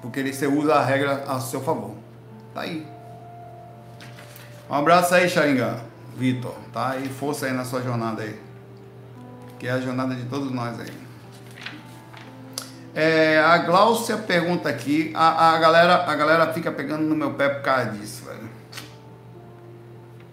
[0.00, 1.94] Porque você usa a regra a seu favor.
[2.54, 2.86] Tá aí.
[4.68, 5.78] Um abraço aí, Sharingan.
[6.16, 6.96] Vitor, tá?
[6.96, 8.40] E força aí na sua jornada aí.
[9.58, 11.02] Que é a jornada de todos nós aí.
[12.94, 17.48] É, a Gláucia pergunta aqui, a, a, galera, a galera fica pegando no meu pé
[17.48, 18.50] por causa disso, velho.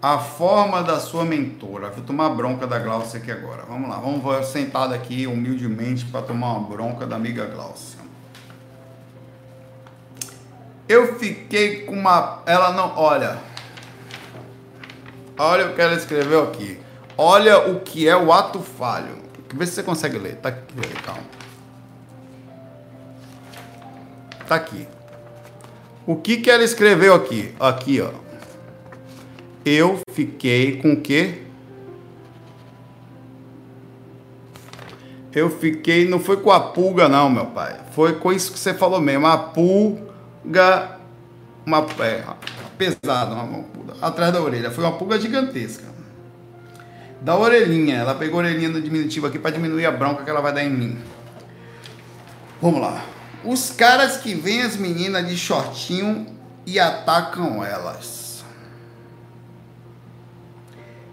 [0.02, 1.90] A forma da sua mentora.
[1.90, 3.64] Vou tomar bronca da Glaucia aqui agora.
[3.68, 8.00] Vamos lá, vamos sentado aqui humildemente para tomar uma bronca da amiga Glaucia.
[10.88, 12.42] Eu fiquei com uma.
[12.46, 12.96] Ela não.
[12.96, 13.38] Olha.
[15.38, 16.80] Olha o que ela escreveu aqui.
[17.16, 19.18] Olha o que é o ato falho.
[19.54, 20.36] Vê se você consegue ler.
[20.36, 20.74] Tá aqui,
[21.04, 21.22] calma.
[24.48, 24.88] Tá aqui.
[26.06, 27.54] O que que ela escreveu aqui?
[27.60, 28.29] Aqui, ó
[29.64, 31.42] eu fiquei com o quê?
[35.32, 37.78] Eu fiquei, não foi com a pulga não, meu pai.
[37.92, 40.98] Foi com isso que você falou mesmo, a pulga,
[41.64, 42.24] uma é,
[42.76, 44.70] pesada, uma pulga, atrás da orelha.
[44.70, 45.84] Foi uma pulga gigantesca.
[47.20, 50.40] Da orelhinha, ela pegou a orelhinha no diminutivo aqui para diminuir a bronca que ela
[50.40, 50.98] vai dar em mim.
[52.60, 53.04] Vamos lá.
[53.44, 56.26] Os caras que vêm as meninas de shortinho
[56.66, 58.19] e atacam elas.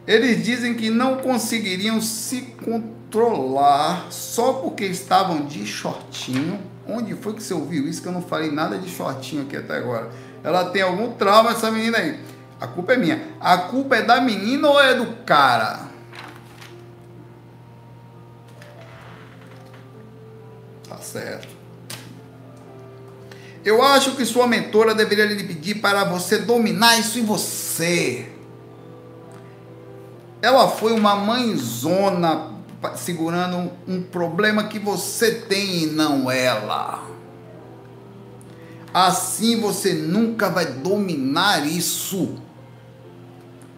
[0.07, 6.61] Eles dizem que não conseguiriam se controlar só porque estavam de shortinho.
[6.87, 8.01] Onde foi que você ouviu isso?
[8.01, 10.09] Que eu não falei nada de shortinho aqui até agora.
[10.41, 12.17] Ela tem algum trauma, essa menina aí.
[12.59, 13.21] A culpa é minha.
[13.41, 15.89] A culpa é da menina ou é do cara?
[20.87, 21.49] Tá certo.
[23.65, 28.36] Eu acho que sua mentora deveria lhe pedir para você dominar isso em você.
[30.41, 32.51] Ela foi uma mãezona
[32.95, 37.03] segurando um problema que você tem e não ela.
[38.93, 42.35] Assim você nunca vai dominar isso.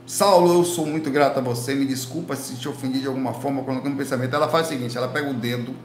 [0.06, 1.76] Saulo, eu sou muito grato a você.
[1.76, 4.36] Me desculpa se te ofendi de alguma forma colocando um pensamento.
[4.36, 5.76] Ela faz o seguinte: ela pega o dedo.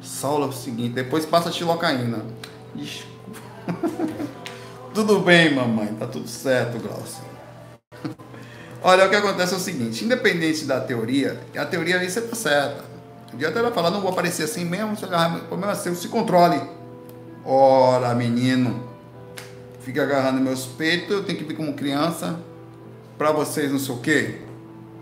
[0.00, 2.24] Saulo é o seguinte: depois passa a xilocaína.
[2.74, 3.40] Desculpa.
[4.94, 5.94] tudo bem, mamãe.
[5.94, 7.29] Tá tudo certo, Glaucio.
[8.82, 12.34] Olha, o que acontece é o seguinte: independente da teoria, a teoria aí você tá
[12.34, 12.84] certa.
[13.32, 16.60] O dia ela falar, não vou aparecer assim mesmo, o problema é seu, se controle.
[17.44, 18.90] Ora, menino
[19.80, 22.38] fica agarrando meus peitos, eu tenho que vir como criança
[23.18, 24.42] para vocês não sei o quê.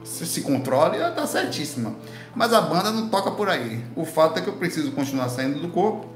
[0.04, 1.94] Se se controle, ela tá certíssima.
[2.34, 3.84] Mas a banda não toca por aí.
[3.94, 6.06] O fato é que eu preciso continuar saindo do corpo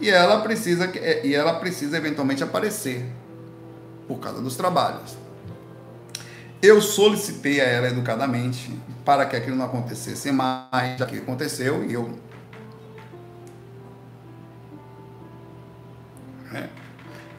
[0.00, 0.90] e ela precisa
[1.22, 3.06] e ela precisa eventualmente aparecer
[4.08, 5.16] por causa dos trabalhos.
[6.66, 11.92] Eu solicitei a ela educadamente para que aquilo não acontecesse mais, já que aconteceu e
[11.92, 12.18] eu
[16.52, 16.68] é,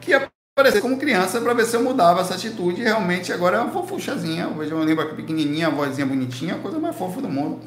[0.00, 2.80] que aparecer como criança para ver se eu mudava essa atitude.
[2.80, 4.44] E realmente agora é uma fofuchazinha.
[4.44, 7.60] Eu vejo uma língua pequenininha, a vozinha bonitinha, a coisa mais fofa do mundo.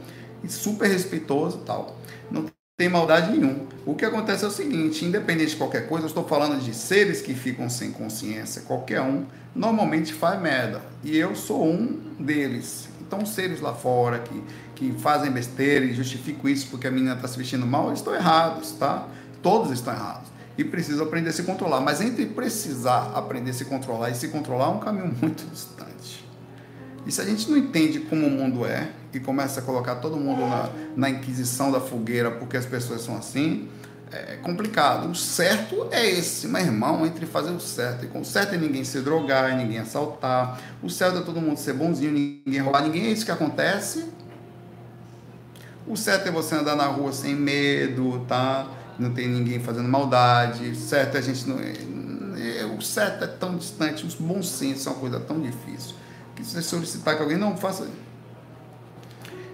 [0.43, 1.95] E super respeitoso tal.
[2.31, 2.47] Não
[2.81, 3.67] tem maldade nenhuma.
[3.85, 7.21] O que acontece é o seguinte: independente de qualquer coisa, eu estou falando de seres
[7.21, 8.63] que ficam sem consciência.
[8.63, 9.25] Qualquer um
[9.55, 10.81] normalmente faz merda.
[11.03, 12.89] E eu sou um deles.
[12.99, 17.27] Então, seres lá fora que, que fazem besteira e justificam isso porque a menina está
[17.27, 19.07] se vestindo mal, eles estão errados, tá?
[19.43, 21.81] Todos estão errados e precisa aprender a se controlar.
[21.81, 26.25] Mas entre precisar aprender a se controlar e se controlar é um caminho muito distante.
[27.05, 30.17] E se a gente não entende como o mundo é e começa a colocar todo
[30.17, 33.67] mundo na, na inquisição da fogueira porque as pessoas são assim,
[34.11, 35.09] é complicado.
[35.09, 38.05] O certo é esse, meu irmão, entre fazer o certo.
[38.05, 40.59] E com o certo é ninguém se drogar, ninguém assaltar.
[40.83, 42.83] O certo é todo mundo ser bonzinho, ninguém roubar.
[42.83, 44.05] Ninguém é isso que acontece.
[45.87, 48.67] O certo é você andar na rua sem medo, tá?
[49.01, 51.59] não tem ninguém fazendo maldade, certo a gente não.
[51.59, 55.95] É, o certo é tão distante, os bons senso é uma coisa tão difícil,
[56.35, 57.87] que se você solicitar que alguém não faça.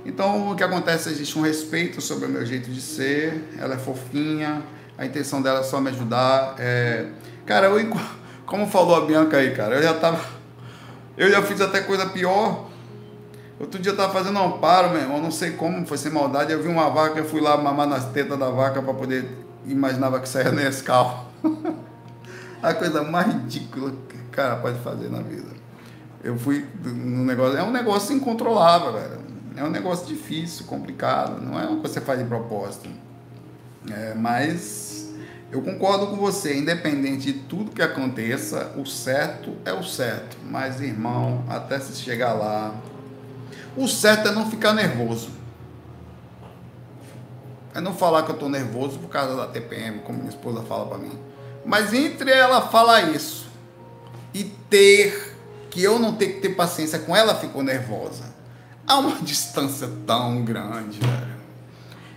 [0.08, 1.10] Então o que acontece?
[1.10, 4.64] Existe um respeito sobre o meu jeito de ser, ela é fofinha,
[4.98, 6.56] a intenção dela é só me ajudar.
[6.58, 7.08] É...
[7.46, 7.92] Cara, eu,
[8.48, 10.20] como falou a Bianca aí, cara, eu já tava.
[11.18, 12.70] Eu já fiz até coisa pior.
[13.60, 16.54] Outro dia eu tava fazendo um amparo, meu irmão, não sei como, foi sem maldade.
[16.54, 19.46] Eu vi uma vaca, eu fui lá mamar nas tetas da vaca para poder.
[19.66, 21.30] Imaginava que saia Nescau.
[22.64, 25.50] a coisa mais ridícula que o cara pode fazer na vida.
[26.24, 27.58] Eu fui no negócio.
[27.58, 29.28] É um negócio incontrolável, velho.
[29.58, 31.42] É um negócio difícil, complicado.
[31.42, 32.88] Não é uma coisa que você faz de propósito.
[33.92, 35.10] É, mas
[35.52, 40.38] eu concordo com você, independente de tudo que aconteça, o certo é o certo.
[40.46, 42.76] Mas, irmão, até se chegar lá,
[43.76, 45.32] o certo é não ficar nervoso.
[47.74, 50.86] É não falar que eu estou nervoso por causa da TPM, como minha esposa fala
[50.86, 51.18] para mim.
[51.66, 53.48] Mas entre ela falar isso
[54.36, 55.36] e ter
[55.72, 58.37] que eu não ter que ter paciência com ela ficou nervosa.
[58.88, 61.38] Há uma distância tão grande, velho.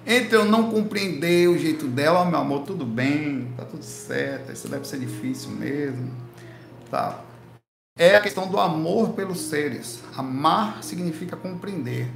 [0.07, 4.51] Entre eu não compreender o jeito dela, oh, meu amor, tudo bem, tá tudo certo,
[4.51, 6.11] isso deve ser difícil mesmo.
[6.91, 7.23] Tá
[8.03, 10.01] é a questão do amor pelos seres.
[10.16, 12.09] Amar significa compreender,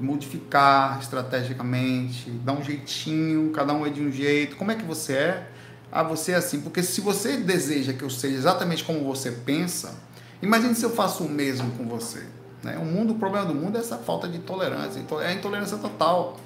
[0.00, 4.56] modificar estrategicamente, dar um jeitinho, cada um é de um jeito.
[4.56, 5.50] Como é que você é?
[5.92, 6.62] Ah, você é assim.
[6.62, 10.00] Porque se você deseja que eu seja exatamente como você pensa,
[10.40, 12.24] imagine se eu faço o mesmo com você.
[12.62, 12.78] Né?
[12.78, 16.36] O mundo, o problema do mundo é essa falta de tolerância, é a intolerância total.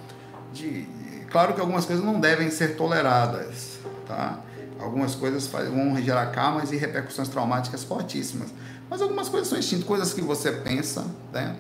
[0.52, 0.86] De,
[1.30, 4.40] claro que algumas coisas não devem ser toleradas, tá?
[4.78, 8.52] Algumas coisas vão gerar karmas e repercussões traumáticas fortíssimas.
[8.88, 11.56] Mas algumas coisas são instinto, coisas que você pensa, né?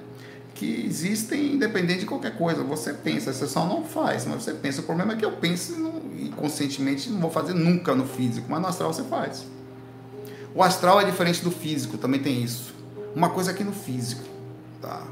[0.56, 2.64] que existem independente de qualquer coisa.
[2.64, 4.80] Você pensa, você só não faz, mas você pensa.
[4.80, 5.74] O problema é que eu penso
[6.16, 9.44] e conscientemente não vou fazer nunca no físico, mas no astral você faz.
[10.54, 12.74] O astral é diferente do físico, também tem isso.
[13.14, 14.24] Uma coisa aqui no físico,
[14.86, 15.02] tá?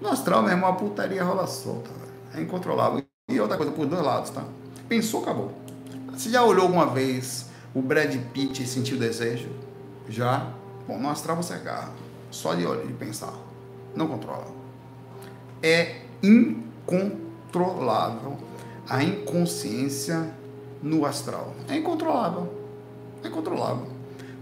[0.00, 1.90] No astral mesmo, a putaria rola solta,
[2.34, 3.04] é incontrolável.
[3.28, 4.42] E outra coisa, por dois lados, tá?
[4.88, 5.52] Pensou, acabou.
[6.12, 9.50] Você já olhou alguma vez o Brad Pitt e sentiu desejo?
[10.08, 10.54] Já?
[10.88, 11.92] Bom, no astral você agarra.
[12.30, 13.34] Só de olhar, de pensar.
[13.94, 14.46] Não controla.
[15.62, 18.38] É incontrolável
[18.88, 20.32] a inconsciência
[20.82, 21.52] no astral.
[21.68, 22.50] É incontrolável.
[23.22, 23.86] É incontrolável.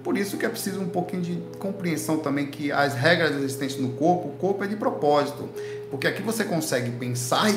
[0.03, 3.91] Por isso que é preciso um pouquinho de compreensão também que as regras existentes no
[3.91, 5.49] corpo, o corpo é de propósito.
[5.91, 7.51] Porque aqui você consegue pensar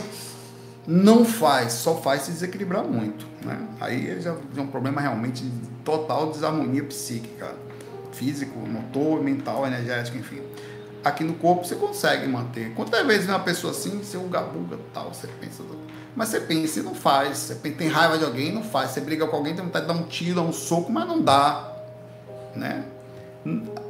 [0.88, 3.68] não faz, só faz se desequilibrar muito, né?
[3.80, 7.54] Aí já é um problema realmente de total desarmonia psíquica,
[8.12, 10.42] físico, motor, mental, energético, enfim.
[11.04, 12.74] Aqui no corpo você consegue manter.
[12.74, 15.64] Quantas vezes uma pessoa assim, você uga buga tal, você pensa,
[16.16, 17.38] mas você pensa e não faz.
[17.38, 18.92] Você tem raiva de alguém, não faz.
[18.92, 21.71] Você briga com alguém, tem vontade de dar um tiro, um soco, mas não dá,
[22.56, 22.84] né?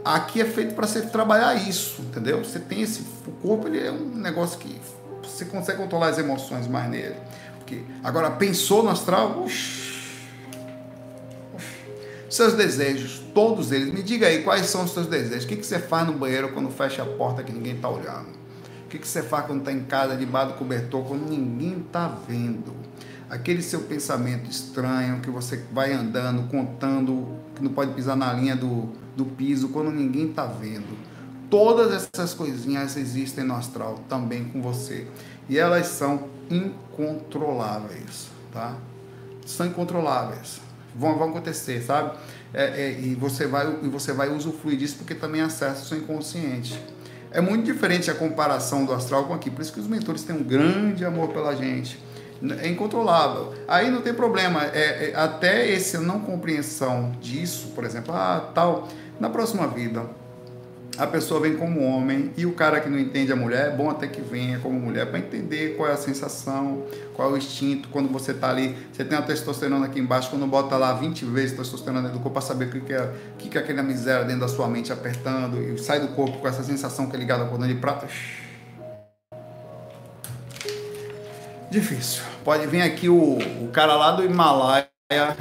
[0.05, 2.43] Aqui é feito para você trabalhar isso, entendeu?
[2.43, 4.79] Você tem esse o corpo, ele é um negócio que
[5.23, 7.15] você consegue controlar as emoções mais nele.
[7.57, 9.45] Porque, agora, pensou no astral,
[12.29, 13.93] seus desejos, todos eles.
[13.93, 15.43] Me diga aí quais são os seus desejos.
[15.43, 18.29] O que, que você faz no banheiro quando fecha a porta que ninguém está olhando?
[18.85, 22.07] O que, que você faz quando está em casa, debaixo do cobertor, quando ninguém está
[22.27, 22.73] vendo?
[23.31, 28.55] Aquele seu pensamento estranho que você vai andando, contando, que não pode pisar na linha
[28.55, 31.11] do, do piso quando ninguém está vendo
[31.51, 35.05] Todas essas coisinhas existem no astral também com você.
[35.49, 38.77] E elas são incontroláveis, tá?
[39.45, 40.61] São incontroláveis.
[40.95, 42.17] Vão, vão acontecer, sabe?
[42.53, 45.97] É, é, e, você vai, e você vai usufruir disso porque também acessa o seu
[45.97, 46.81] inconsciente.
[47.31, 49.51] É muito diferente a comparação do astral com aqui.
[49.51, 52.01] Por isso que os mentores têm um grande amor pela gente.
[52.59, 53.53] É incontrolável.
[53.67, 54.65] Aí não tem problema.
[54.65, 58.87] É, é, até essa não compreensão disso, por exemplo, ah, tal,
[59.19, 60.03] na próxima vida
[60.97, 63.89] a pessoa vem como homem e o cara que não entende a mulher, é bom
[63.89, 66.85] até que venha como mulher para entender qual é a sensação,
[67.15, 67.89] qual é o instinto.
[67.89, 71.57] Quando você está ali, você tem a testosterona aqui embaixo, quando bota lá 20 vezes
[71.57, 74.41] testosterona dentro do corpo para saber o que é, o que é aquela miséria dentro
[74.41, 77.49] da sua mente apertando e sai do corpo com essa sensação que é ligada ao
[77.49, 78.07] cordão de prata.
[81.69, 82.30] Difícil.
[82.43, 84.87] Pode vir aqui o, o cara lá do Himalaia,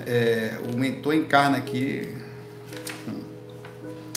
[0.07, 2.14] é, o mentor encarna aqui.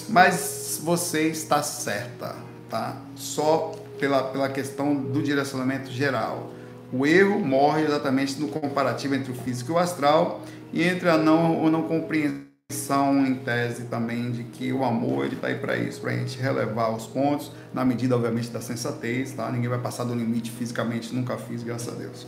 [0.10, 2.36] Mas você está certa,
[2.70, 2.98] tá?
[3.16, 6.52] Só pela, pela questão do direcionamento geral.
[6.92, 11.18] O erro morre exatamente no comparativo entre o físico e o astral e entre a
[11.18, 15.78] não ou não compreensão em tese também de que o amor ele está aí para
[15.78, 19.50] isso, para a gente relevar os pontos, na medida, obviamente, da sensatez, tá?
[19.50, 22.28] Ninguém vai passar do limite fisicamente, nunca fiz, graças a Deus.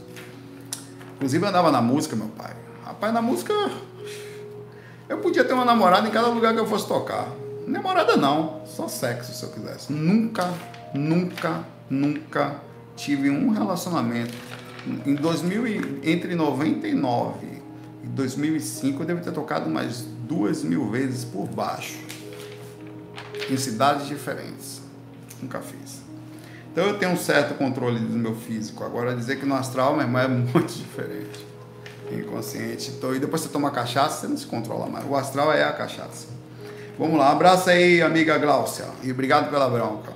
[1.15, 2.53] Inclusive, andava na música, meu pai.
[2.83, 3.53] Rapaz, na música,
[5.07, 7.27] eu podia ter uma namorada em cada lugar que eu fosse tocar.
[7.67, 9.91] Namorada não, só sexo se eu quisesse.
[9.91, 10.53] Nunca,
[10.93, 12.55] nunca, nunca
[12.95, 14.33] tive um relacionamento.
[15.05, 17.61] Em 2000, entre 99
[18.03, 21.97] e 2005 eu devo ter tocado mais duas mil vezes por baixo.
[23.49, 24.81] Em cidades diferentes.
[25.41, 26.04] Nunca fiz.
[26.75, 28.83] Então eu tenho um certo controle do meu físico.
[28.83, 31.47] Agora dizer que no astral, meu irmão, é muito diferente.
[32.11, 32.91] Inconsciente.
[32.91, 35.05] Então, e depois você toma cachaça, você não se controla mais.
[35.09, 36.27] O astral é a cachaça.
[36.99, 40.11] Vamos lá, abraço aí, amiga Gláucia, e obrigado pela bronca.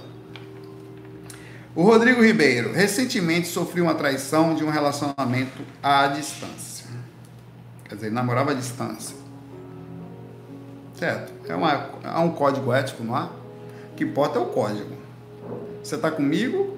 [1.73, 6.87] O Rodrigo Ribeiro, recentemente sofri uma traição de um relacionamento à distância.
[7.85, 9.15] Quer dizer, namorava à distância.
[10.95, 11.31] Certo?
[11.47, 13.29] É uma, há um código ético, não há?
[13.93, 14.98] O que importa é o código.
[15.83, 16.77] Você está comigo,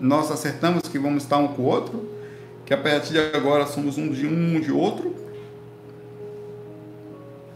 [0.00, 2.08] nós acertamos que vamos estar um com o outro,
[2.64, 5.14] que a partir de agora somos um de um de outro.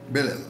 [0.08, 0.46] Beleza.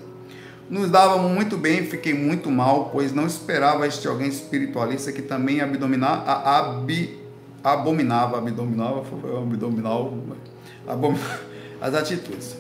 [0.69, 5.61] Nos dávamos muito bem, fiquei muito mal, pois não esperava este alguém espiritualista que também
[5.61, 7.19] abdominava, ab,
[7.63, 9.05] abominava, abdominava,
[9.41, 10.13] abdominal,
[10.87, 11.41] abominava
[11.81, 12.57] as atitudes.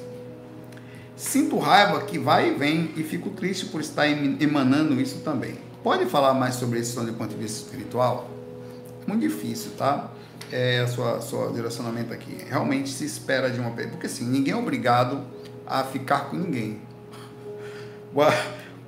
[1.17, 5.66] Sinto raiva que vai e vem e fico triste por estar emanando isso também.
[5.87, 8.29] Pode falar mais sobre isso do ponto de vista espiritual?
[9.07, 10.11] Muito difícil, tá?
[10.51, 12.45] É a sua, sua direcionamento aqui.
[12.49, 15.23] Realmente se espera de uma pessoa, porque assim, ninguém é obrigado
[15.65, 16.81] a ficar com ninguém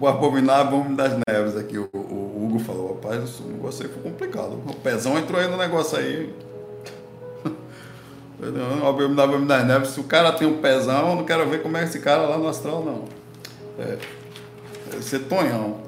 [0.01, 4.03] o, abominável homem das neves aqui, o, o Hugo falou, rapaz, o negócio aí foi
[4.03, 4.61] complicado.
[4.67, 6.35] O pezão entrou aí no negócio aí.
[8.41, 11.63] O abominável homem das neves, se o cara tem um pezão, eu não quero ver
[11.63, 13.05] como é esse cara lá no astral, não.
[13.79, 13.99] É,
[14.97, 15.88] é ser tonhão.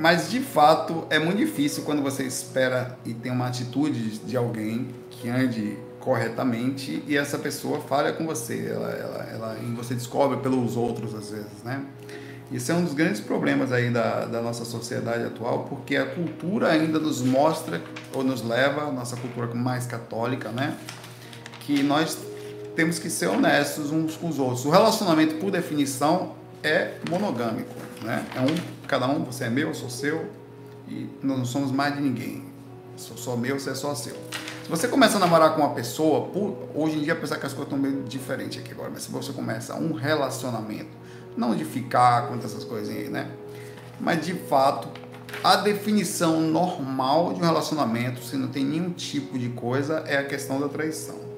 [0.00, 4.88] Mas de fato é muito difícil quando você espera e tem uma atitude de alguém
[5.10, 10.38] que ande corretamente e essa pessoa falha com você, ela, ela, ela, e você descobre
[10.38, 11.84] pelos outros às vezes, né?
[12.50, 16.68] Isso é um dos grandes problemas aí da, da nossa sociedade atual, porque a cultura
[16.68, 17.82] ainda nos mostra
[18.14, 20.78] ou nos leva, nossa cultura mais católica, né?
[21.60, 22.16] Que nós
[22.74, 24.64] temos que ser honestos uns com os outros.
[24.64, 28.26] O relacionamento, por definição, é monogâmico, né?
[28.34, 30.30] É um, cada um, você é meu, eu sou seu,
[30.88, 32.44] e nós não somos mais de ninguém.
[32.96, 34.14] Sou só meu, você é só seu.
[34.14, 37.52] Se você começa a namorar com uma pessoa, por, hoje em dia, apesar que as
[37.52, 40.90] coisas estão meio diferentes aqui agora, mas se você começa um relacionamento,
[41.36, 43.30] não de ficar com essas coisinhas aí, né?
[43.98, 44.88] Mas de fato,
[45.42, 50.24] A definição normal de um relacionamento, se não tem nenhum tipo de coisa, é a
[50.24, 51.29] questão da traição.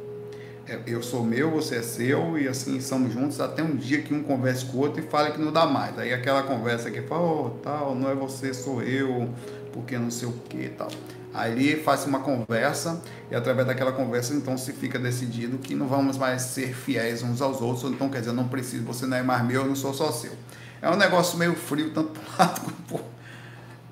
[0.73, 4.15] É, eu sou meu, você é seu, e assim estamos juntos até um dia que
[4.15, 5.99] um converse com o outro e fale que não dá mais.
[5.99, 9.29] Aí aquela conversa que fala, oh, tal, não é você, sou eu,
[9.71, 10.89] porque não sei o que tal.
[11.35, 16.17] Aí faz uma conversa e através daquela conversa então se fica decidido que não vamos
[16.17, 19.45] mais ser fiéis uns aos outros, então quer dizer, não preciso, você não é mais
[19.45, 20.33] meu, eu não sou só seu.
[20.81, 23.01] É um negócio meio frio, tanto para lado como por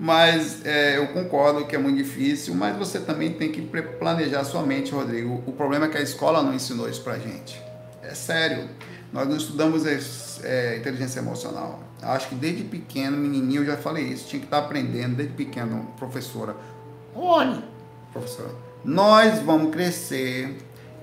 [0.01, 4.63] mas é, eu concordo que é muito difícil, mas você também tem que planejar sua
[4.63, 5.43] mente, Rodrigo.
[5.47, 7.61] O problema é que a escola não ensinou isso pra gente.
[8.03, 8.67] É sério.
[9.13, 9.85] Nós não estudamos
[10.43, 11.81] é, inteligência emocional.
[12.01, 15.93] Acho que desde pequeno, menininho, eu já falei isso, tinha que estar aprendendo desde pequeno,
[15.99, 16.57] professora.
[17.15, 17.63] Olha,
[18.11, 20.57] professora, nós vamos crescer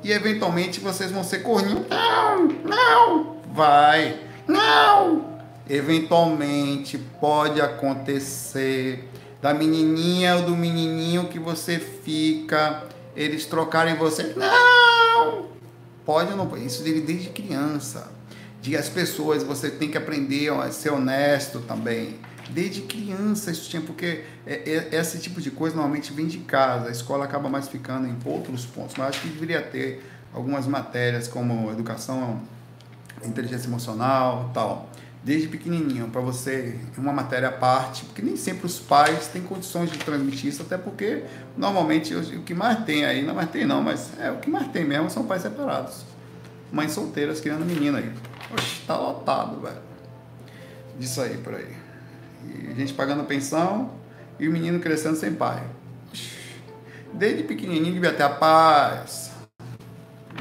[0.04, 1.86] e eventualmente vocês vão ser corninho.
[1.88, 5.37] Não, não, vai, não,
[5.70, 9.08] eventualmente pode acontecer
[9.42, 12.84] da menininha ou do menininho que você fica,
[13.16, 14.34] eles trocarem você.
[14.36, 15.48] Não!
[16.06, 16.58] Pode ou não?
[16.58, 18.12] Isso desde criança.
[18.62, 22.16] Diga as pessoas, você tem que aprender a ser honesto também.
[22.50, 26.88] Desde criança isso tinha, porque é, é, esse tipo de coisa normalmente vem de casa,
[26.88, 30.02] a escola acaba mais ficando em outros pontos, mas acho que deveria ter
[30.34, 32.42] algumas matérias como educação,
[33.24, 34.90] inteligência emocional tal
[35.24, 39.92] desde pequenininho, para você, uma matéria à parte, porque nem sempre os pais têm condições
[39.92, 41.24] de transmitir isso, até porque
[41.58, 44.68] normalmente o que mais tem aí, não mais tem não, mas é o que mais
[44.70, 46.06] tem mesmo são pais separados.
[46.72, 48.12] Mães solteiras criando menina aí.
[48.54, 49.82] Oxe, tá lotado, velho.
[51.00, 51.76] Disso aí por aí.
[52.46, 53.92] E gente pagando pensão
[54.40, 55.64] e o menino crescendo sem pai.
[57.14, 59.32] Desde pequenininho devia ter a paz.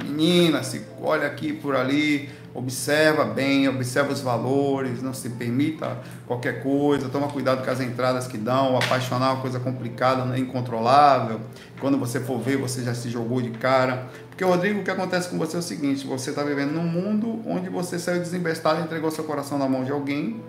[0.02, 6.62] Menina, se olha aqui por ali, observa bem, observa os valores, não se permita qualquer
[6.62, 11.40] coisa, toma cuidado com as entradas que dão, apaixonar é uma coisa complicada, né, incontrolável.
[11.80, 14.08] Quando você for ver, você já se jogou de cara.
[14.30, 17.42] Porque, Rodrigo, o que acontece com você é o seguinte: você está vivendo num mundo
[17.46, 20.42] onde você saiu desembestado e entregou seu coração na mão de alguém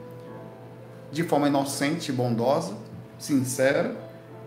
[1.11, 2.73] de forma inocente, bondosa,
[3.17, 3.95] sincera,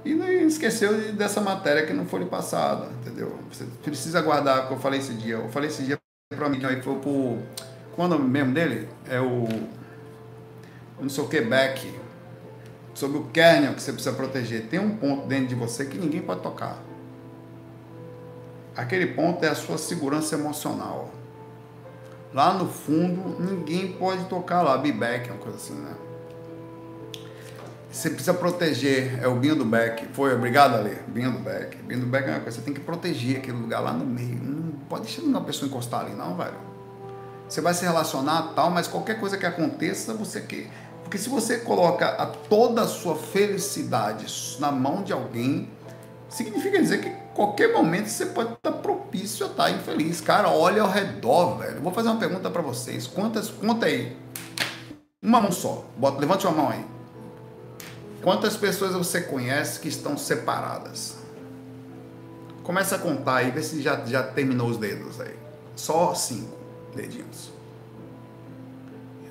[0.04, 0.12] e
[0.44, 3.38] esqueceu dessa matéria que não foi passada, entendeu?
[3.50, 5.34] Você precisa guardar, o que eu falei esse dia.
[5.34, 5.99] Eu falei esse dia
[6.36, 7.38] para mim, aí foi pro.
[7.96, 8.88] Qual é o mesmo dele?
[9.08, 9.48] É o.
[11.00, 11.92] Não sei o que, Beck.
[12.94, 14.68] Sobre o kernel que você precisa proteger.
[14.68, 16.78] Tem um ponto dentro de você que ninguém pode tocar.
[18.76, 21.10] Aquele ponto é a sua segurança emocional.
[22.32, 24.78] Lá no fundo, ninguém pode tocar lá.
[24.78, 25.96] Beck é uma coisa assim, né?
[27.90, 30.06] Você precisa proteger, é o Binho do Beck.
[30.12, 30.96] Foi, obrigado, Ale.
[31.08, 31.76] Binho do Beck.
[31.78, 34.38] Binho do Beck é uma coisa, você tem que proteger aquele lugar lá no meio.
[34.40, 36.54] Não pode deixar uma pessoa encostar ali, não, velho.
[37.48, 40.70] Você vai se relacionar tal, mas qualquer coisa que aconteça, você quer.
[41.02, 44.24] Porque se você coloca a toda a sua felicidade
[44.60, 45.68] na mão de alguém,
[46.28, 50.20] significa dizer que qualquer momento você pode estar propício a estar infeliz.
[50.20, 51.80] Cara, olha ao redor, velho.
[51.80, 53.08] Vou fazer uma pergunta para vocês.
[53.08, 54.16] Quantas, conta aí.
[55.20, 55.84] Uma mão só.
[55.96, 56.99] Bota, levante uma mão aí.
[58.22, 61.16] Quantas pessoas você conhece que estão separadas?
[62.62, 65.34] Começa a contar aí, vê se já, já terminou os dedos aí.
[65.74, 66.56] Só cinco
[66.94, 67.50] dedinhos.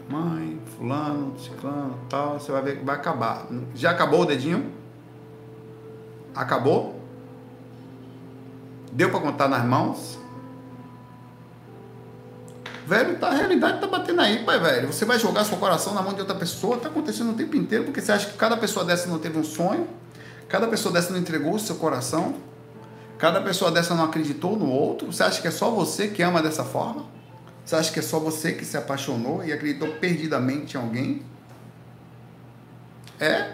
[0.09, 3.45] Mãe, fulano, ciclano, tal, você vai ver que vai acabar.
[3.75, 4.71] Já acabou o dedinho?
[6.33, 6.99] Acabou?
[8.91, 10.17] Deu para contar nas mãos?
[12.89, 14.91] Velho, tá, a realidade tá batendo aí, pai, velho.
[14.91, 17.83] Você vai jogar seu coração na mão de outra pessoa, tá acontecendo o tempo inteiro,
[17.83, 19.87] porque você acha que cada pessoa dessa não teve um sonho,
[20.47, 22.37] cada pessoa dessa não entregou o seu coração,
[23.19, 25.13] cada pessoa dessa não acreditou no outro.
[25.13, 27.05] Você acha que é só você que ama dessa forma?
[27.63, 31.21] Você acha que é só você que se apaixonou e acreditou perdidamente em alguém?
[33.19, 33.51] É?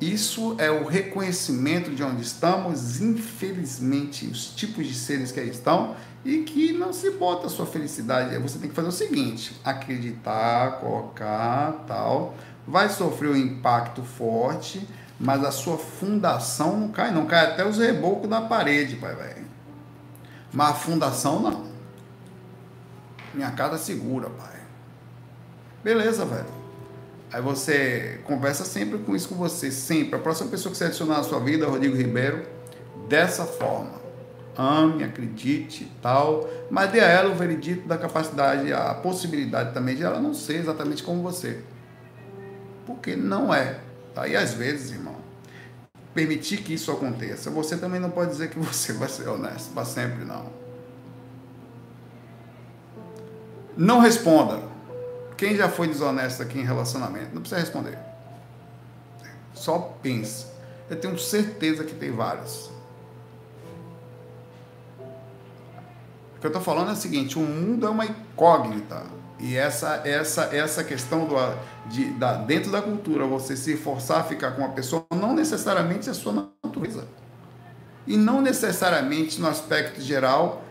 [0.00, 5.94] Isso é o reconhecimento de onde estamos, infelizmente, os tipos de seres que aí estão
[6.24, 8.36] e que não se bota a sua felicidade.
[8.38, 12.34] Você tem que fazer o seguinte: acreditar, colocar, tal.
[12.66, 14.86] Vai sofrer um impacto forte,
[15.18, 19.46] mas a sua fundação não cai, não cai até os rebocos da parede, pai, velho.
[20.52, 21.72] Mas a fundação não.
[23.34, 24.60] Minha casa segura, pai.
[25.82, 26.62] Beleza, velho.
[27.32, 30.16] Aí você conversa sempre com isso com você, sempre.
[30.16, 32.46] A próxima pessoa que você adicionar na sua vida, Rodrigo Ribeiro,
[33.08, 34.01] dessa forma
[34.56, 40.02] ame, acredite tal, mas dê a ela o veredito da capacidade, a possibilidade também de
[40.02, 41.62] ela não ser exatamente como você.
[42.86, 43.80] Porque não é.
[44.14, 44.28] Tá?
[44.28, 45.16] E às vezes, irmão,
[46.14, 49.84] permitir que isso aconteça, você também não pode dizer que você vai ser honesto para
[49.84, 50.50] sempre, não.
[53.76, 54.60] Não responda.
[55.36, 57.34] Quem já foi desonesto aqui em relacionamento?
[57.34, 57.98] Não precisa responder.
[59.54, 60.46] Só pense.
[60.90, 62.71] Eu tenho certeza que tem vários.
[66.42, 69.04] Que eu estou falando é o seguinte: o mundo é uma incógnita.
[69.38, 71.34] E essa, essa, essa questão do,
[71.88, 76.10] de, da, dentro da cultura, você se forçar a ficar com uma pessoa, não necessariamente
[76.10, 77.06] é sua natureza.
[78.06, 80.62] E não necessariamente no aspecto geral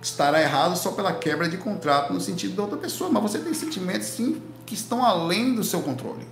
[0.00, 3.52] estará errado só pela quebra de contrato no sentido da outra pessoa, mas você tem
[3.52, 6.26] sentimentos sim que estão além do seu controle.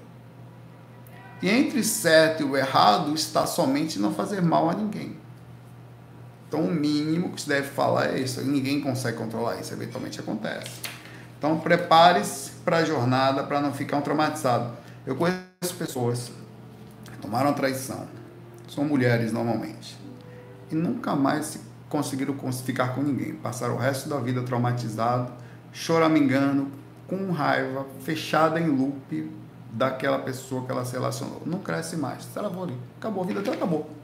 [1.42, 5.16] E entre certo e o errado está somente não fazer mal a ninguém.
[6.48, 8.40] Então o mínimo que se deve falar é isso.
[8.40, 10.80] Ninguém consegue controlar isso, eventualmente acontece.
[11.38, 14.72] Então prepare-se para a jornada para não ficar um traumatizado.
[15.06, 16.32] Eu conheço pessoas
[17.04, 18.06] que tomaram traição,
[18.68, 19.96] são mulheres normalmente,
[20.70, 23.34] e nunca mais se conseguiram ficar com ninguém.
[23.34, 25.32] Passaram o resto da vida traumatizado,
[25.72, 26.68] choramingando,
[27.06, 29.30] com raiva, fechada em loop
[29.70, 31.42] daquela pessoa que ela se relacionou.
[31.46, 32.24] Não cresce mais.
[32.24, 33.97] Se ela ali, acabou a vida dela, acabou.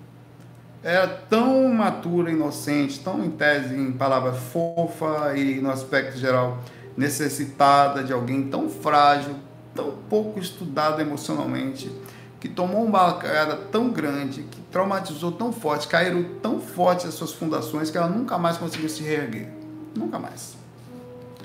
[0.85, 6.59] Era tão matura, inocente, tão em tese, em palavra fofa e no aspecto geral
[6.95, 9.35] necessitada de alguém tão frágil,
[9.75, 11.91] tão pouco estudado emocionalmente,
[12.39, 17.33] que tomou uma bacana tão grande, que traumatizou tão forte, caíram tão forte as suas
[17.33, 19.49] fundações que ela nunca mais conseguiu se reerguer.
[19.97, 20.55] Nunca mais.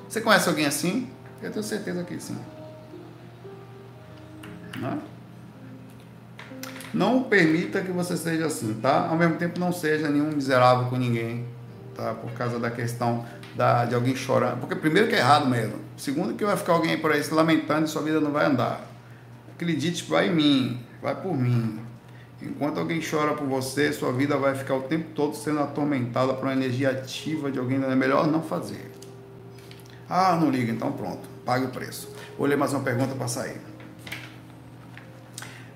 [0.10, 1.10] Você conhece alguém assim?
[1.42, 2.38] Eu tenho certeza que sim.
[4.78, 5.19] Não, é?
[6.94, 9.08] Não permita que você seja assim, tá?
[9.08, 11.46] Ao mesmo tempo, não seja nenhum miserável com ninguém,
[11.96, 12.14] tá?
[12.14, 13.26] Por causa da questão
[13.56, 14.60] da, de alguém chorando.
[14.60, 15.76] Porque, primeiro, que é errado mesmo.
[15.98, 18.82] Segundo, que vai ficar alguém por aí se lamentando e sua vida não vai andar.
[19.54, 21.80] Acredite, vai em mim vai por mim.
[22.42, 26.46] Enquanto alguém chora por você, sua vida vai ficar o tempo todo sendo atormentada por
[26.46, 27.84] uma energia ativa de alguém.
[27.84, 28.92] É melhor não fazer.
[30.10, 32.10] Ah, não liga, então pronto, pague o preço.
[32.38, 33.62] Vou ler mais uma pergunta para sair.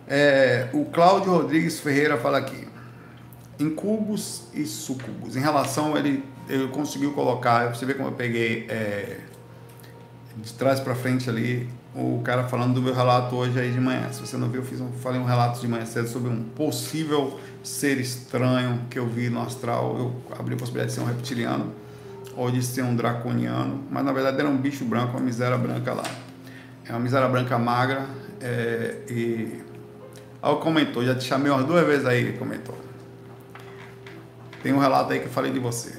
[0.07, 2.67] É, o Cláudio Rodrigues Ferreira fala aqui.
[3.59, 5.35] Incubos e sucubos.
[5.35, 9.19] Em relação, ele, ele conseguiu colocar, você vê como eu peguei é,
[10.37, 14.11] de trás para frente ali o cara falando do meu relato hoje aí de manhã.
[14.11, 16.43] Se você não viu, eu fiz um, falei um relato de manhã cedo sobre um
[16.43, 19.95] possível ser estranho que eu vi no astral.
[19.97, 21.71] Eu abri a possibilidade de ser um reptiliano
[22.35, 25.93] ou de ser um draconiano, mas na verdade era um bicho branco, uma miséria branca
[25.93, 26.03] lá.
[26.85, 28.07] É uma miséria branca magra
[28.41, 29.61] é, e...
[30.43, 32.77] Aí comentou, já te chamei umas duas vezes aí, comentou.
[34.61, 35.97] Tem um relato aí que eu falei de você.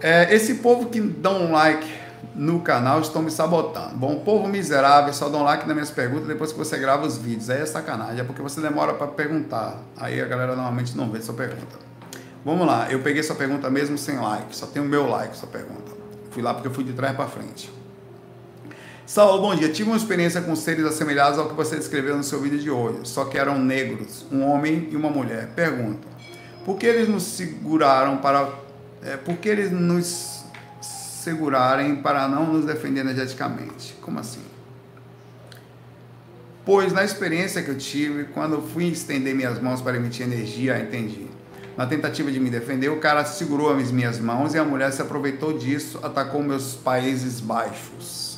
[0.00, 1.86] É, esse povo que dá um like
[2.34, 3.94] no canal estão me sabotando.
[3.94, 7.50] Bom, povo miserável, só dão like nas minhas perguntas depois que você grava os vídeos.
[7.50, 9.76] Aí é sacanagem, é porque você demora para perguntar.
[9.94, 11.76] Aí a galera normalmente não vê sua pergunta.
[12.42, 15.48] Vamos lá, eu peguei sua pergunta mesmo sem like, só tem o meu like sua
[15.48, 15.92] pergunta.
[16.30, 17.70] Fui lá porque eu fui de trás para frente.
[19.08, 19.70] Saulo, bom dia.
[19.70, 22.98] Tive uma experiência com seres assemelhados ao que você descreveu no seu vídeo de hoje,
[23.04, 25.48] só que eram negros, um homem e uma mulher.
[25.56, 26.06] Pergunta:
[26.62, 28.52] por que eles nos seguraram para.
[29.02, 30.44] É, por que eles nos
[30.82, 33.94] segurarem para não nos defender energeticamente.
[34.02, 34.42] Como assim?
[36.62, 41.28] Pois na experiência que eu tive, quando fui estender minhas mãos para emitir energia, entendi.
[41.78, 45.00] Na tentativa de me defender, o cara segurou as minhas mãos e a mulher se
[45.00, 48.37] aproveitou disso, atacou meus países baixos.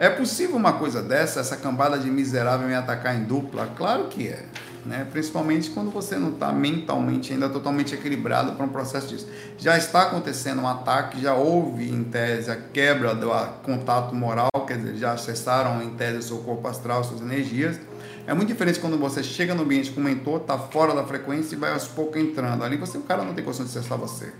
[0.00, 3.68] É possível uma coisa dessa, essa cambada de miserável me atacar em dupla?
[3.76, 4.46] Claro que é
[4.84, 5.06] né?
[5.10, 9.28] principalmente quando você não está mentalmente ainda totalmente equilibrado para um processo disso.
[9.58, 13.30] Já está acontecendo um ataque, já houve em tese a quebra do
[13.62, 17.78] contato moral, quer dizer, já acessaram em tese o seu corpo astral, suas energias.
[18.26, 21.54] É muito diferente quando você chega no ambiente com o mentor, está fora da frequência
[21.54, 22.62] e vai aos poucos entrando.
[22.62, 24.32] Ali você, o cara não tem condição de acessar você,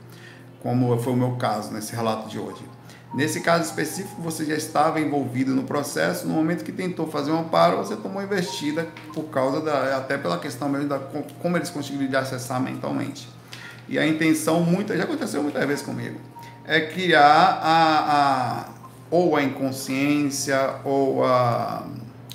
[0.63, 2.63] como foi o meu caso nesse relato de hoje.
[3.13, 7.41] Nesse caso específico, você já estava envolvido no processo, no momento que tentou fazer um
[7.41, 11.01] amparo, você tomou investida por causa da, até pela questão mesmo da
[11.43, 13.29] como eles conseguiram acessar mentalmente.
[13.89, 16.21] E a intenção, muita, já aconteceu muitas vezes comigo,
[16.65, 18.81] é criar a, a
[19.11, 21.85] ou a inconsciência, ou a,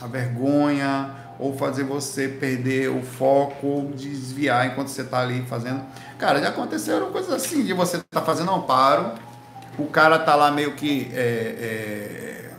[0.02, 5.82] a vergonha, ou fazer você perder o foco, ou desviar enquanto você está ali fazendo.
[6.18, 9.14] Cara, já aconteceram coisas assim, de você estar tá fazendo amparo,
[9.78, 12.50] o cara tá lá meio que é, é,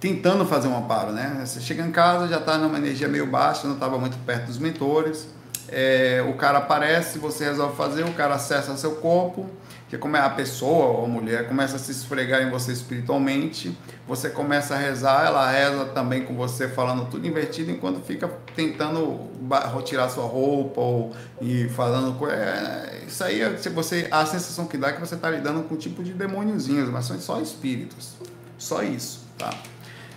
[0.00, 1.42] tentando fazer um amparo, né?
[1.44, 4.58] Você chega em casa, já está numa energia meio baixa, não estava muito perto dos
[4.58, 5.28] mentores.
[5.68, 9.48] É, o cara aparece, você resolve fazer, o cara acessa seu corpo,
[9.90, 13.76] que como é a pessoa ou a mulher começa a se esfregar em você espiritualmente,
[14.06, 19.28] você começa a rezar, ela reza também com você falando tudo invertido enquanto fica tentando
[19.84, 24.90] tirar sua roupa ou e falando é, isso aí se você a sensação que dá
[24.90, 28.14] é que você está lidando com um tipo de demôniozinhos, mas são só espíritos,
[28.56, 29.50] só isso, tá?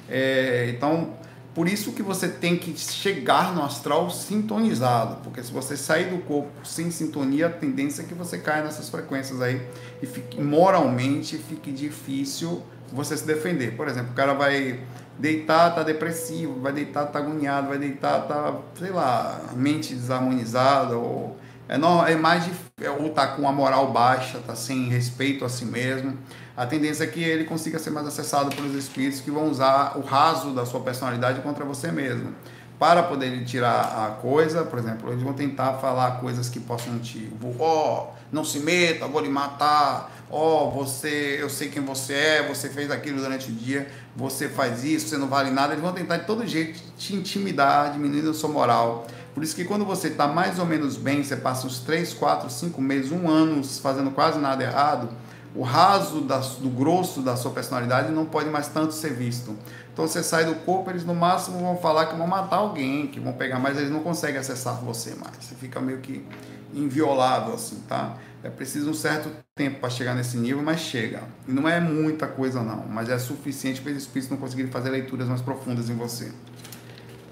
[0.08, 1.14] É, então,
[1.54, 6.18] por isso que você tem que chegar no astral sintonizado, porque se você sair do
[6.24, 9.62] corpo sem sintonia, a tendência é que você caia nessas frequências aí
[10.02, 13.76] e fique, moralmente fique difícil você se defender.
[13.76, 14.80] Por exemplo, o cara vai
[15.18, 21.38] deitar, tá depressivo, vai deitar, tá agoniado, vai deitar, tá, sei lá, mente desarmonizada, ou
[21.68, 22.52] é, não, é mais de,
[23.00, 26.18] ou tá com a moral baixa, tá sem respeito a si mesmo.
[26.56, 30.02] A tendência é que ele consiga ser mais acessado pelos espíritos que vão usar o
[30.02, 32.34] raso da sua personalidade contra você mesmo.
[32.78, 37.32] Para poder tirar a coisa, por exemplo, eles vão tentar falar coisas que possam te.
[37.58, 40.12] Ó, oh, não se meta, vou lhe matar.
[40.30, 44.50] Ó, oh, você, eu sei quem você é, você fez aquilo durante o dia, você
[44.50, 45.74] faz isso, você não vale nada.
[45.74, 49.08] Eles vão tentar de todo jeito te intimidar, diminuindo a sua moral.
[49.34, 52.50] Por isso que quando você está mais ou menos bem, você passa uns 3, 4,
[52.50, 55.10] 5 meses, um ano fazendo quase nada errado,
[55.56, 59.56] o raso da, do grosso da sua personalidade não pode mais tanto ser visto.
[59.92, 63.20] Então você sai do corpo, eles no máximo vão falar que vão matar alguém, que
[63.20, 65.38] vão pegar, mas eles não conseguem acessar você mais.
[65.40, 66.26] Você fica meio que
[66.74, 68.18] inviolável assim, tá?
[68.44, 71.22] É preciso um certo tempo para chegar nesse nível, mas chega.
[71.48, 74.90] E não é muita coisa não, mas é suficiente para os espíritos não conseguirem fazer
[74.90, 76.32] leituras mais profundas em você.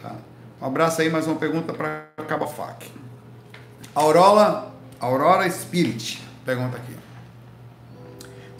[0.02, 0.16] Tá?
[0.62, 2.88] Um abraço aí, mais uma pergunta para Cabafac.
[3.96, 4.68] Aurora,
[5.00, 7.01] Aurora Spirit, pergunta aqui.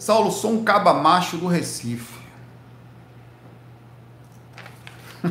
[0.02, 2.18] Saulo, sou um caba macho do Recife.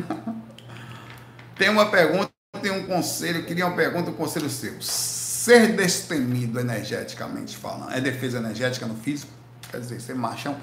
[1.54, 2.30] tem uma pergunta,
[2.62, 4.80] tem um conselho, queria uma pergunta, um conselho seu.
[4.80, 9.30] Ser destemido energeticamente falando, é defesa energética no físico?
[9.70, 10.58] Quer dizer, ser machão?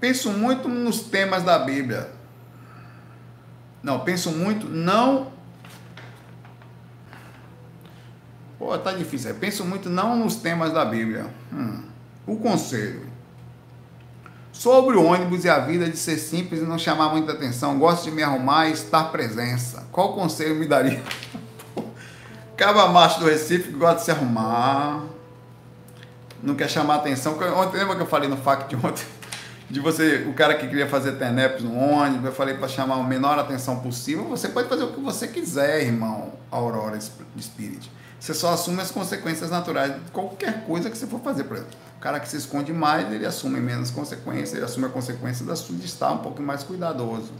[0.00, 2.10] Penso muito nos temas da Bíblia.
[3.82, 5.30] Não, penso muito não
[8.60, 9.30] Pô, tá difícil.
[9.30, 11.24] Eu penso muito não nos temas da Bíblia.
[11.50, 11.82] Hum.
[12.26, 13.08] O conselho.
[14.52, 17.78] Sobre o ônibus e a vida de ser simples e não chamar muita atenção.
[17.78, 19.88] Gosto de me arrumar e estar presença.
[19.90, 21.02] Qual conselho me daria?
[22.54, 25.06] Caba macho do Recife gosta de se arrumar.
[26.42, 27.38] Não quer chamar atenção.
[27.56, 29.04] Ontem, lembra que eu falei no FAC de ontem?
[29.70, 33.04] De você, o cara que queria fazer tenepes no ônibus, eu falei para chamar a
[33.04, 34.24] menor atenção possível.
[34.24, 37.88] Você pode fazer o que você quiser, irmão, Aurora Spirit.
[38.20, 41.44] Você só assume as consequências naturais de qualquer coisa que você for fazer.
[41.44, 44.88] Por exemplo, o cara que se esconde mais, ele assume menos consequências, ele assume a
[44.90, 47.32] consequência de estar um pouco mais cuidadoso.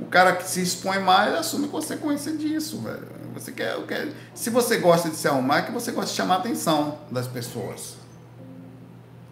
[0.00, 3.06] O cara que se expõe mais, assume consequência disso, velho.
[3.34, 6.36] Você quer, quer, se você gosta de se arrumar, é que você gosta de chamar
[6.36, 7.94] a atenção das pessoas.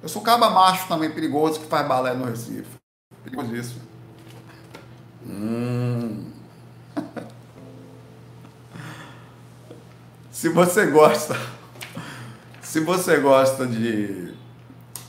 [0.01, 2.69] Eu sou caba macho também perigoso que faz balé no Recife.
[3.25, 3.77] Perigoso isso.
[5.27, 6.31] Hum.
[10.39, 11.37] se você gosta,
[12.63, 14.33] se você gosta de,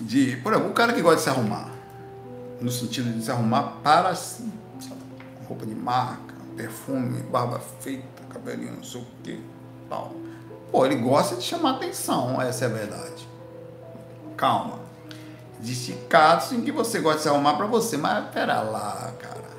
[0.01, 1.69] de, por exemplo, um cara que gosta de se arrumar,
[2.59, 4.51] no sentido de se arrumar para si,
[5.47, 9.39] roupa de marca, perfume, barba feita, cabelinho, não sei o que,
[9.87, 10.15] tal.
[10.71, 13.29] Pô, ele gosta de chamar atenção, essa é a verdade.
[14.35, 14.79] Calma.
[15.61, 19.49] Existe casos em que você gosta de se arrumar para você, mas pera lá, cara.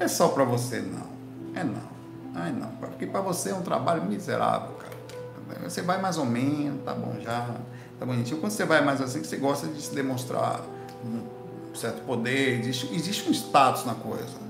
[0.00, 1.06] É só para você não.
[1.54, 1.97] É não.
[2.34, 4.98] Ai, não, porque para você é um trabalho miserável, cara.
[5.64, 7.48] Você vai mais ou menos, tá bom já,
[7.98, 8.38] tá bonitinho.
[8.40, 10.60] Quando você vai mais assim, você gosta de se demonstrar
[11.04, 14.48] um certo poder, existe, existe um status na coisa.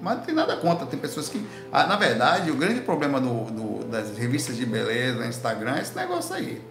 [0.00, 1.44] Mas não tem nada contra, tem pessoas que.
[1.72, 5.96] Ah, na verdade, o grande problema do, do, das revistas de beleza, Instagram, é esse
[5.96, 6.62] negócio aí.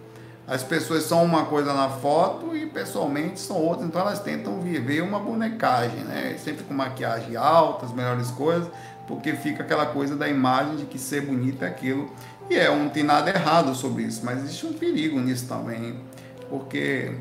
[0.46, 5.02] As pessoas são uma coisa na foto e pessoalmente são outra, então elas tentam viver
[5.02, 6.38] uma bonecagem, né?
[6.42, 8.70] Sempre com maquiagem alta, as melhores coisas,
[9.06, 12.10] porque fica aquela coisa da imagem de que ser bonito é aquilo.
[12.48, 16.00] E é, não tem nada errado sobre isso, mas existe um perigo nisso também,
[16.48, 17.12] porque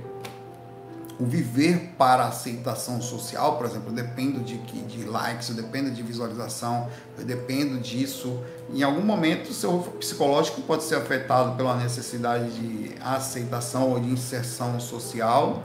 [1.20, 6.04] o viver para aceitação social, por exemplo, eu dependo de, de likes, eu dependo de
[6.04, 8.40] visualização, eu dependo disso.
[8.70, 14.10] Em algum momento, o seu psicológico pode ser afetado pela necessidade de aceitação ou de
[14.10, 15.64] inserção social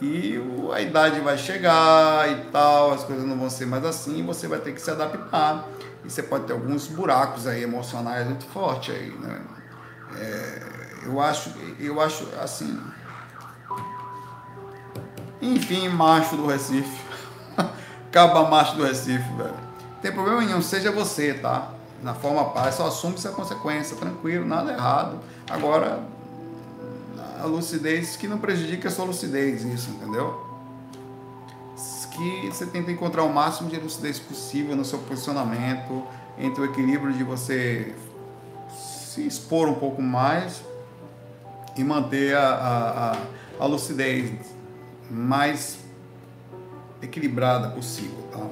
[0.00, 0.40] e
[0.72, 4.58] a idade vai chegar e tal, as coisas não vão ser mais assim, você vai
[4.58, 5.66] ter que se adaptar.
[6.04, 9.40] E você pode ter alguns buracos aí emocionais muito fortes aí, né?
[10.16, 10.62] É,
[11.06, 12.78] eu acho, eu acho assim.
[15.40, 17.00] Enfim, macho do Recife.
[18.12, 19.54] Caba macho do Recife, velho.
[20.02, 21.70] Tem problema nenhum, seja você, tá?
[22.02, 25.18] Na forma paz, só assume essa consequência, tranquilo, nada errado.
[25.48, 26.00] Agora,
[27.44, 30.52] a lucidez que não prejudique a sua lucidez, isso, entendeu?
[32.10, 36.06] Que você tenta encontrar o máximo de lucidez possível no seu posicionamento,
[36.38, 37.94] entre o equilíbrio de você
[38.70, 40.62] se expor um pouco mais
[41.76, 43.16] e manter a, a, a,
[43.60, 44.30] a lucidez
[45.10, 45.78] mais
[47.02, 48.46] equilibrada possível, tá?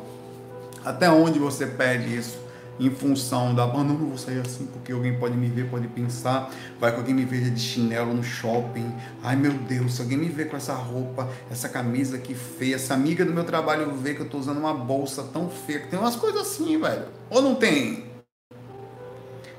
[0.84, 2.41] Até onde você pede isso
[2.86, 5.88] em função da, ah, não, não vou sair assim porque alguém pode me ver, pode
[5.88, 10.18] pensar, vai que alguém me veja de chinelo no shopping, ai meu Deus, se alguém
[10.18, 14.14] me ver com essa roupa, essa camisa que feia, essa amiga do meu trabalho vê
[14.14, 17.54] que eu tô usando uma bolsa tão feia, tem umas coisas assim, velho, ou não
[17.54, 18.12] tem?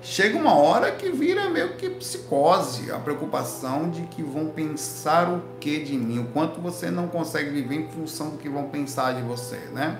[0.03, 5.41] Chega uma hora que vira meio que psicose, a preocupação de que vão pensar o
[5.61, 9.13] que de mim, o quanto você não consegue viver em função do que vão pensar
[9.13, 9.99] de você, né?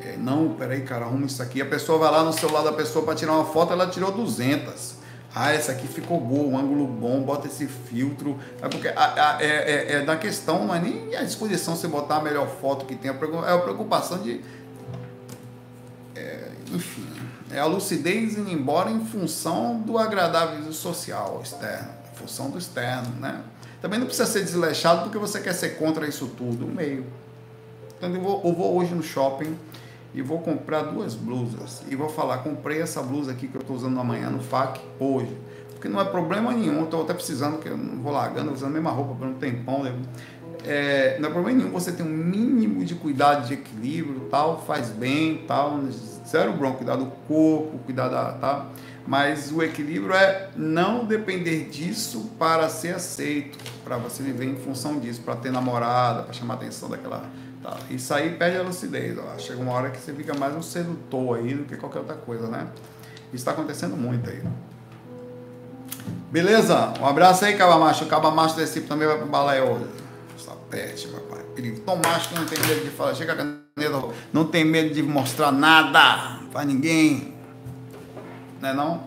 [0.00, 1.60] É, não, peraí, cara, arruma isso aqui.
[1.60, 4.96] A pessoa vai lá no celular da pessoa para tirar uma foto, ela tirou 200.
[5.34, 8.38] Ah, essa aqui ficou boa, um ângulo bom, bota esse filtro.
[8.62, 11.86] É porque a, a, é, é, é, da questão, não é nem a disposição você
[11.86, 13.14] botar a melhor foto que tem, é
[13.52, 14.40] a preocupação de.
[16.14, 17.06] É, enfim,
[17.50, 23.10] é a lucidez indo embora em função do agradável social externo, em função do externo,
[23.20, 23.42] né?
[23.82, 27.04] Também não precisa ser desleixado porque você quer ser contra isso tudo, meio.
[27.98, 29.54] Então eu vou, eu vou hoje no shopping
[30.16, 31.82] e vou comprar duas blusas.
[31.90, 35.36] E vou falar, comprei essa blusa aqui que eu estou usando amanhã no FAC hoje.
[35.72, 38.72] Porque não é problema nenhum, estou até precisando, que eu não vou largando, usando a
[38.72, 39.82] mesma roupa por um tempão.
[39.82, 39.94] Né?
[40.64, 44.88] É, não é problema nenhum você ter um mínimo de cuidado de equilíbrio, tal, faz
[44.88, 45.82] bem, tal,
[46.26, 48.32] zero bronco, cuidar do corpo, cuidar da.
[48.32, 48.66] Tá?
[49.06, 54.98] Mas o equilíbrio é não depender disso para ser aceito, para você viver em função
[54.98, 57.22] disso, para ter namorada, para chamar a atenção daquela
[57.62, 57.76] Tá.
[57.90, 59.16] Isso aí perde a lucidez.
[59.18, 59.38] Ó.
[59.38, 62.48] Chega uma hora que você fica mais um sedutor aí do que qualquer outra coisa,
[62.48, 62.68] né?
[63.26, 64.42] Isso está acontecendo muito aí.
[66.30, 66.94] Beleza?
[67.00, 68.04] Um abraço aí, Caba Macho.
[68.04, 69.86] O Caba Macho desse tipo também vai pro balé hoje.
[70.38, 71.44] Sapete, papai.
[71.54, 71.80] Perigo.
[71.80, 73.14] Tom Macho que não tem medo de falar.
[73.14, 77.34] Chega a caneta, não tem medo de mostrar nada pra ninguém.
[78.60, 79.04] Não é não?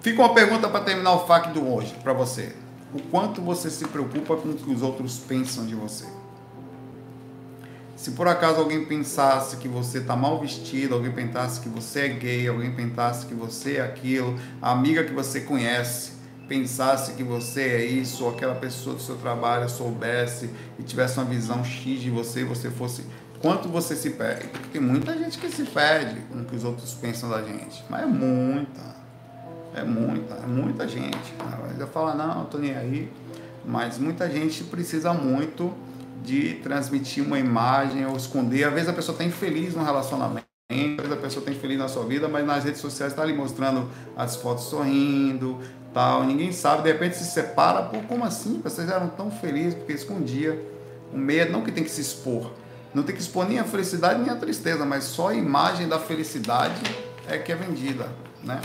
[0.00, 2.54] Fica uma pergunta para terminar o FAQ do hoje, para você.
[2.92, 6.06] O quanto você se preocupa com o que os outros pensam de você?
[8.02, 12.08] Se por acaso alguém pensasse que você está mal vestido, alguém pensasse que você é
[12.08, 16.10] gay, alguém pensasse que você é aquilo, a amiga que você conhece
[16.48, 20.50] pensasse que você é isso, ou aquela pessoa do seu trabalho soubesse
[20.80, 23.06] e tivesse uma visão X de você, e você fosse.
[23.40, 24.48] Quanto você se perde?
[24.48, 27.84] Porque tem muita gente que se perde com o que os outros pensam da gente.
[27.88, 28.96] Mas é muita.
[29.76, 31.32] É muita, é muita gente.
[31.78, 33.12] Eu falo, não, eu tô nem aí.
[33.64, 35.72] Mas muita gente precisa muito
[36.22, 38.64] de transmitir uma imagem ou esconder.
[38.64, 41.88] Às vezes a pessoa está infeliz no relacionamento, às vezes a pessoa está infeliz na
[41.88, 45.58] sua vida, mas nas redes sociais está ali mostrando as fotos sorrindo,
[45.92, 46.24] tal.
[46.24, 48.60] Ninguém sabe, de repente se separa, pô, como assim?
[48.62, 50.58] Vocês eram tão felizes porque escondia
[51.12, 52.52] o medo, não que tem que se expor.
[52.94, 55.98] Não tem que expor nem a felicidade nem a tristeza, mas só a imagem da
[55.98, 56.80] felicidade
[57.26, 58.08] é que é vendida,
[58.42, 58.60] né?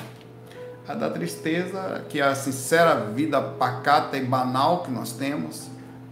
[0.88, 5.70] A da tristeza, que é a sincera vida pacata e banal que nós temos,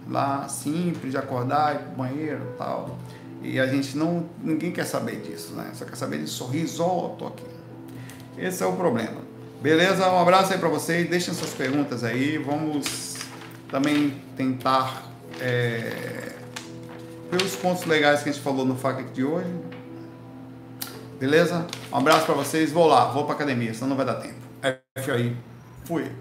[0.09, 2.97] lá simples de acordar, ir pro banheiro e tal.
[3.41, 4.25] E a gente não.
[4.43, 5.71] ninguém quer saber disso, né?
[5.73, 7.45] Só quer saber de sorriso, ó, tô aqui.
[8.37, 9.21] Esse é o problema.
[9.61, 10.09] Beleza?
[10.09, 11.09] Um abraço aí para vocês.
[11.09, 12.37] Deixem suas perguntas aí.
[12.37, 13.15] Vamos
[13.69, 15.03] também tentar
[15.39, 16.33] é,
[17.61, 19.49] pontos legais que a gente falou no FAQ de hoje.
[21.19, 21.65] Beleza?
[21.91, 22.71] Um abraço para vocês.
[22.71, 24.35] Vou lá, vou para academia, senão não vai dar tempo.
[24.97, 25.35] F aí.
[25.85, 26.11] Fui.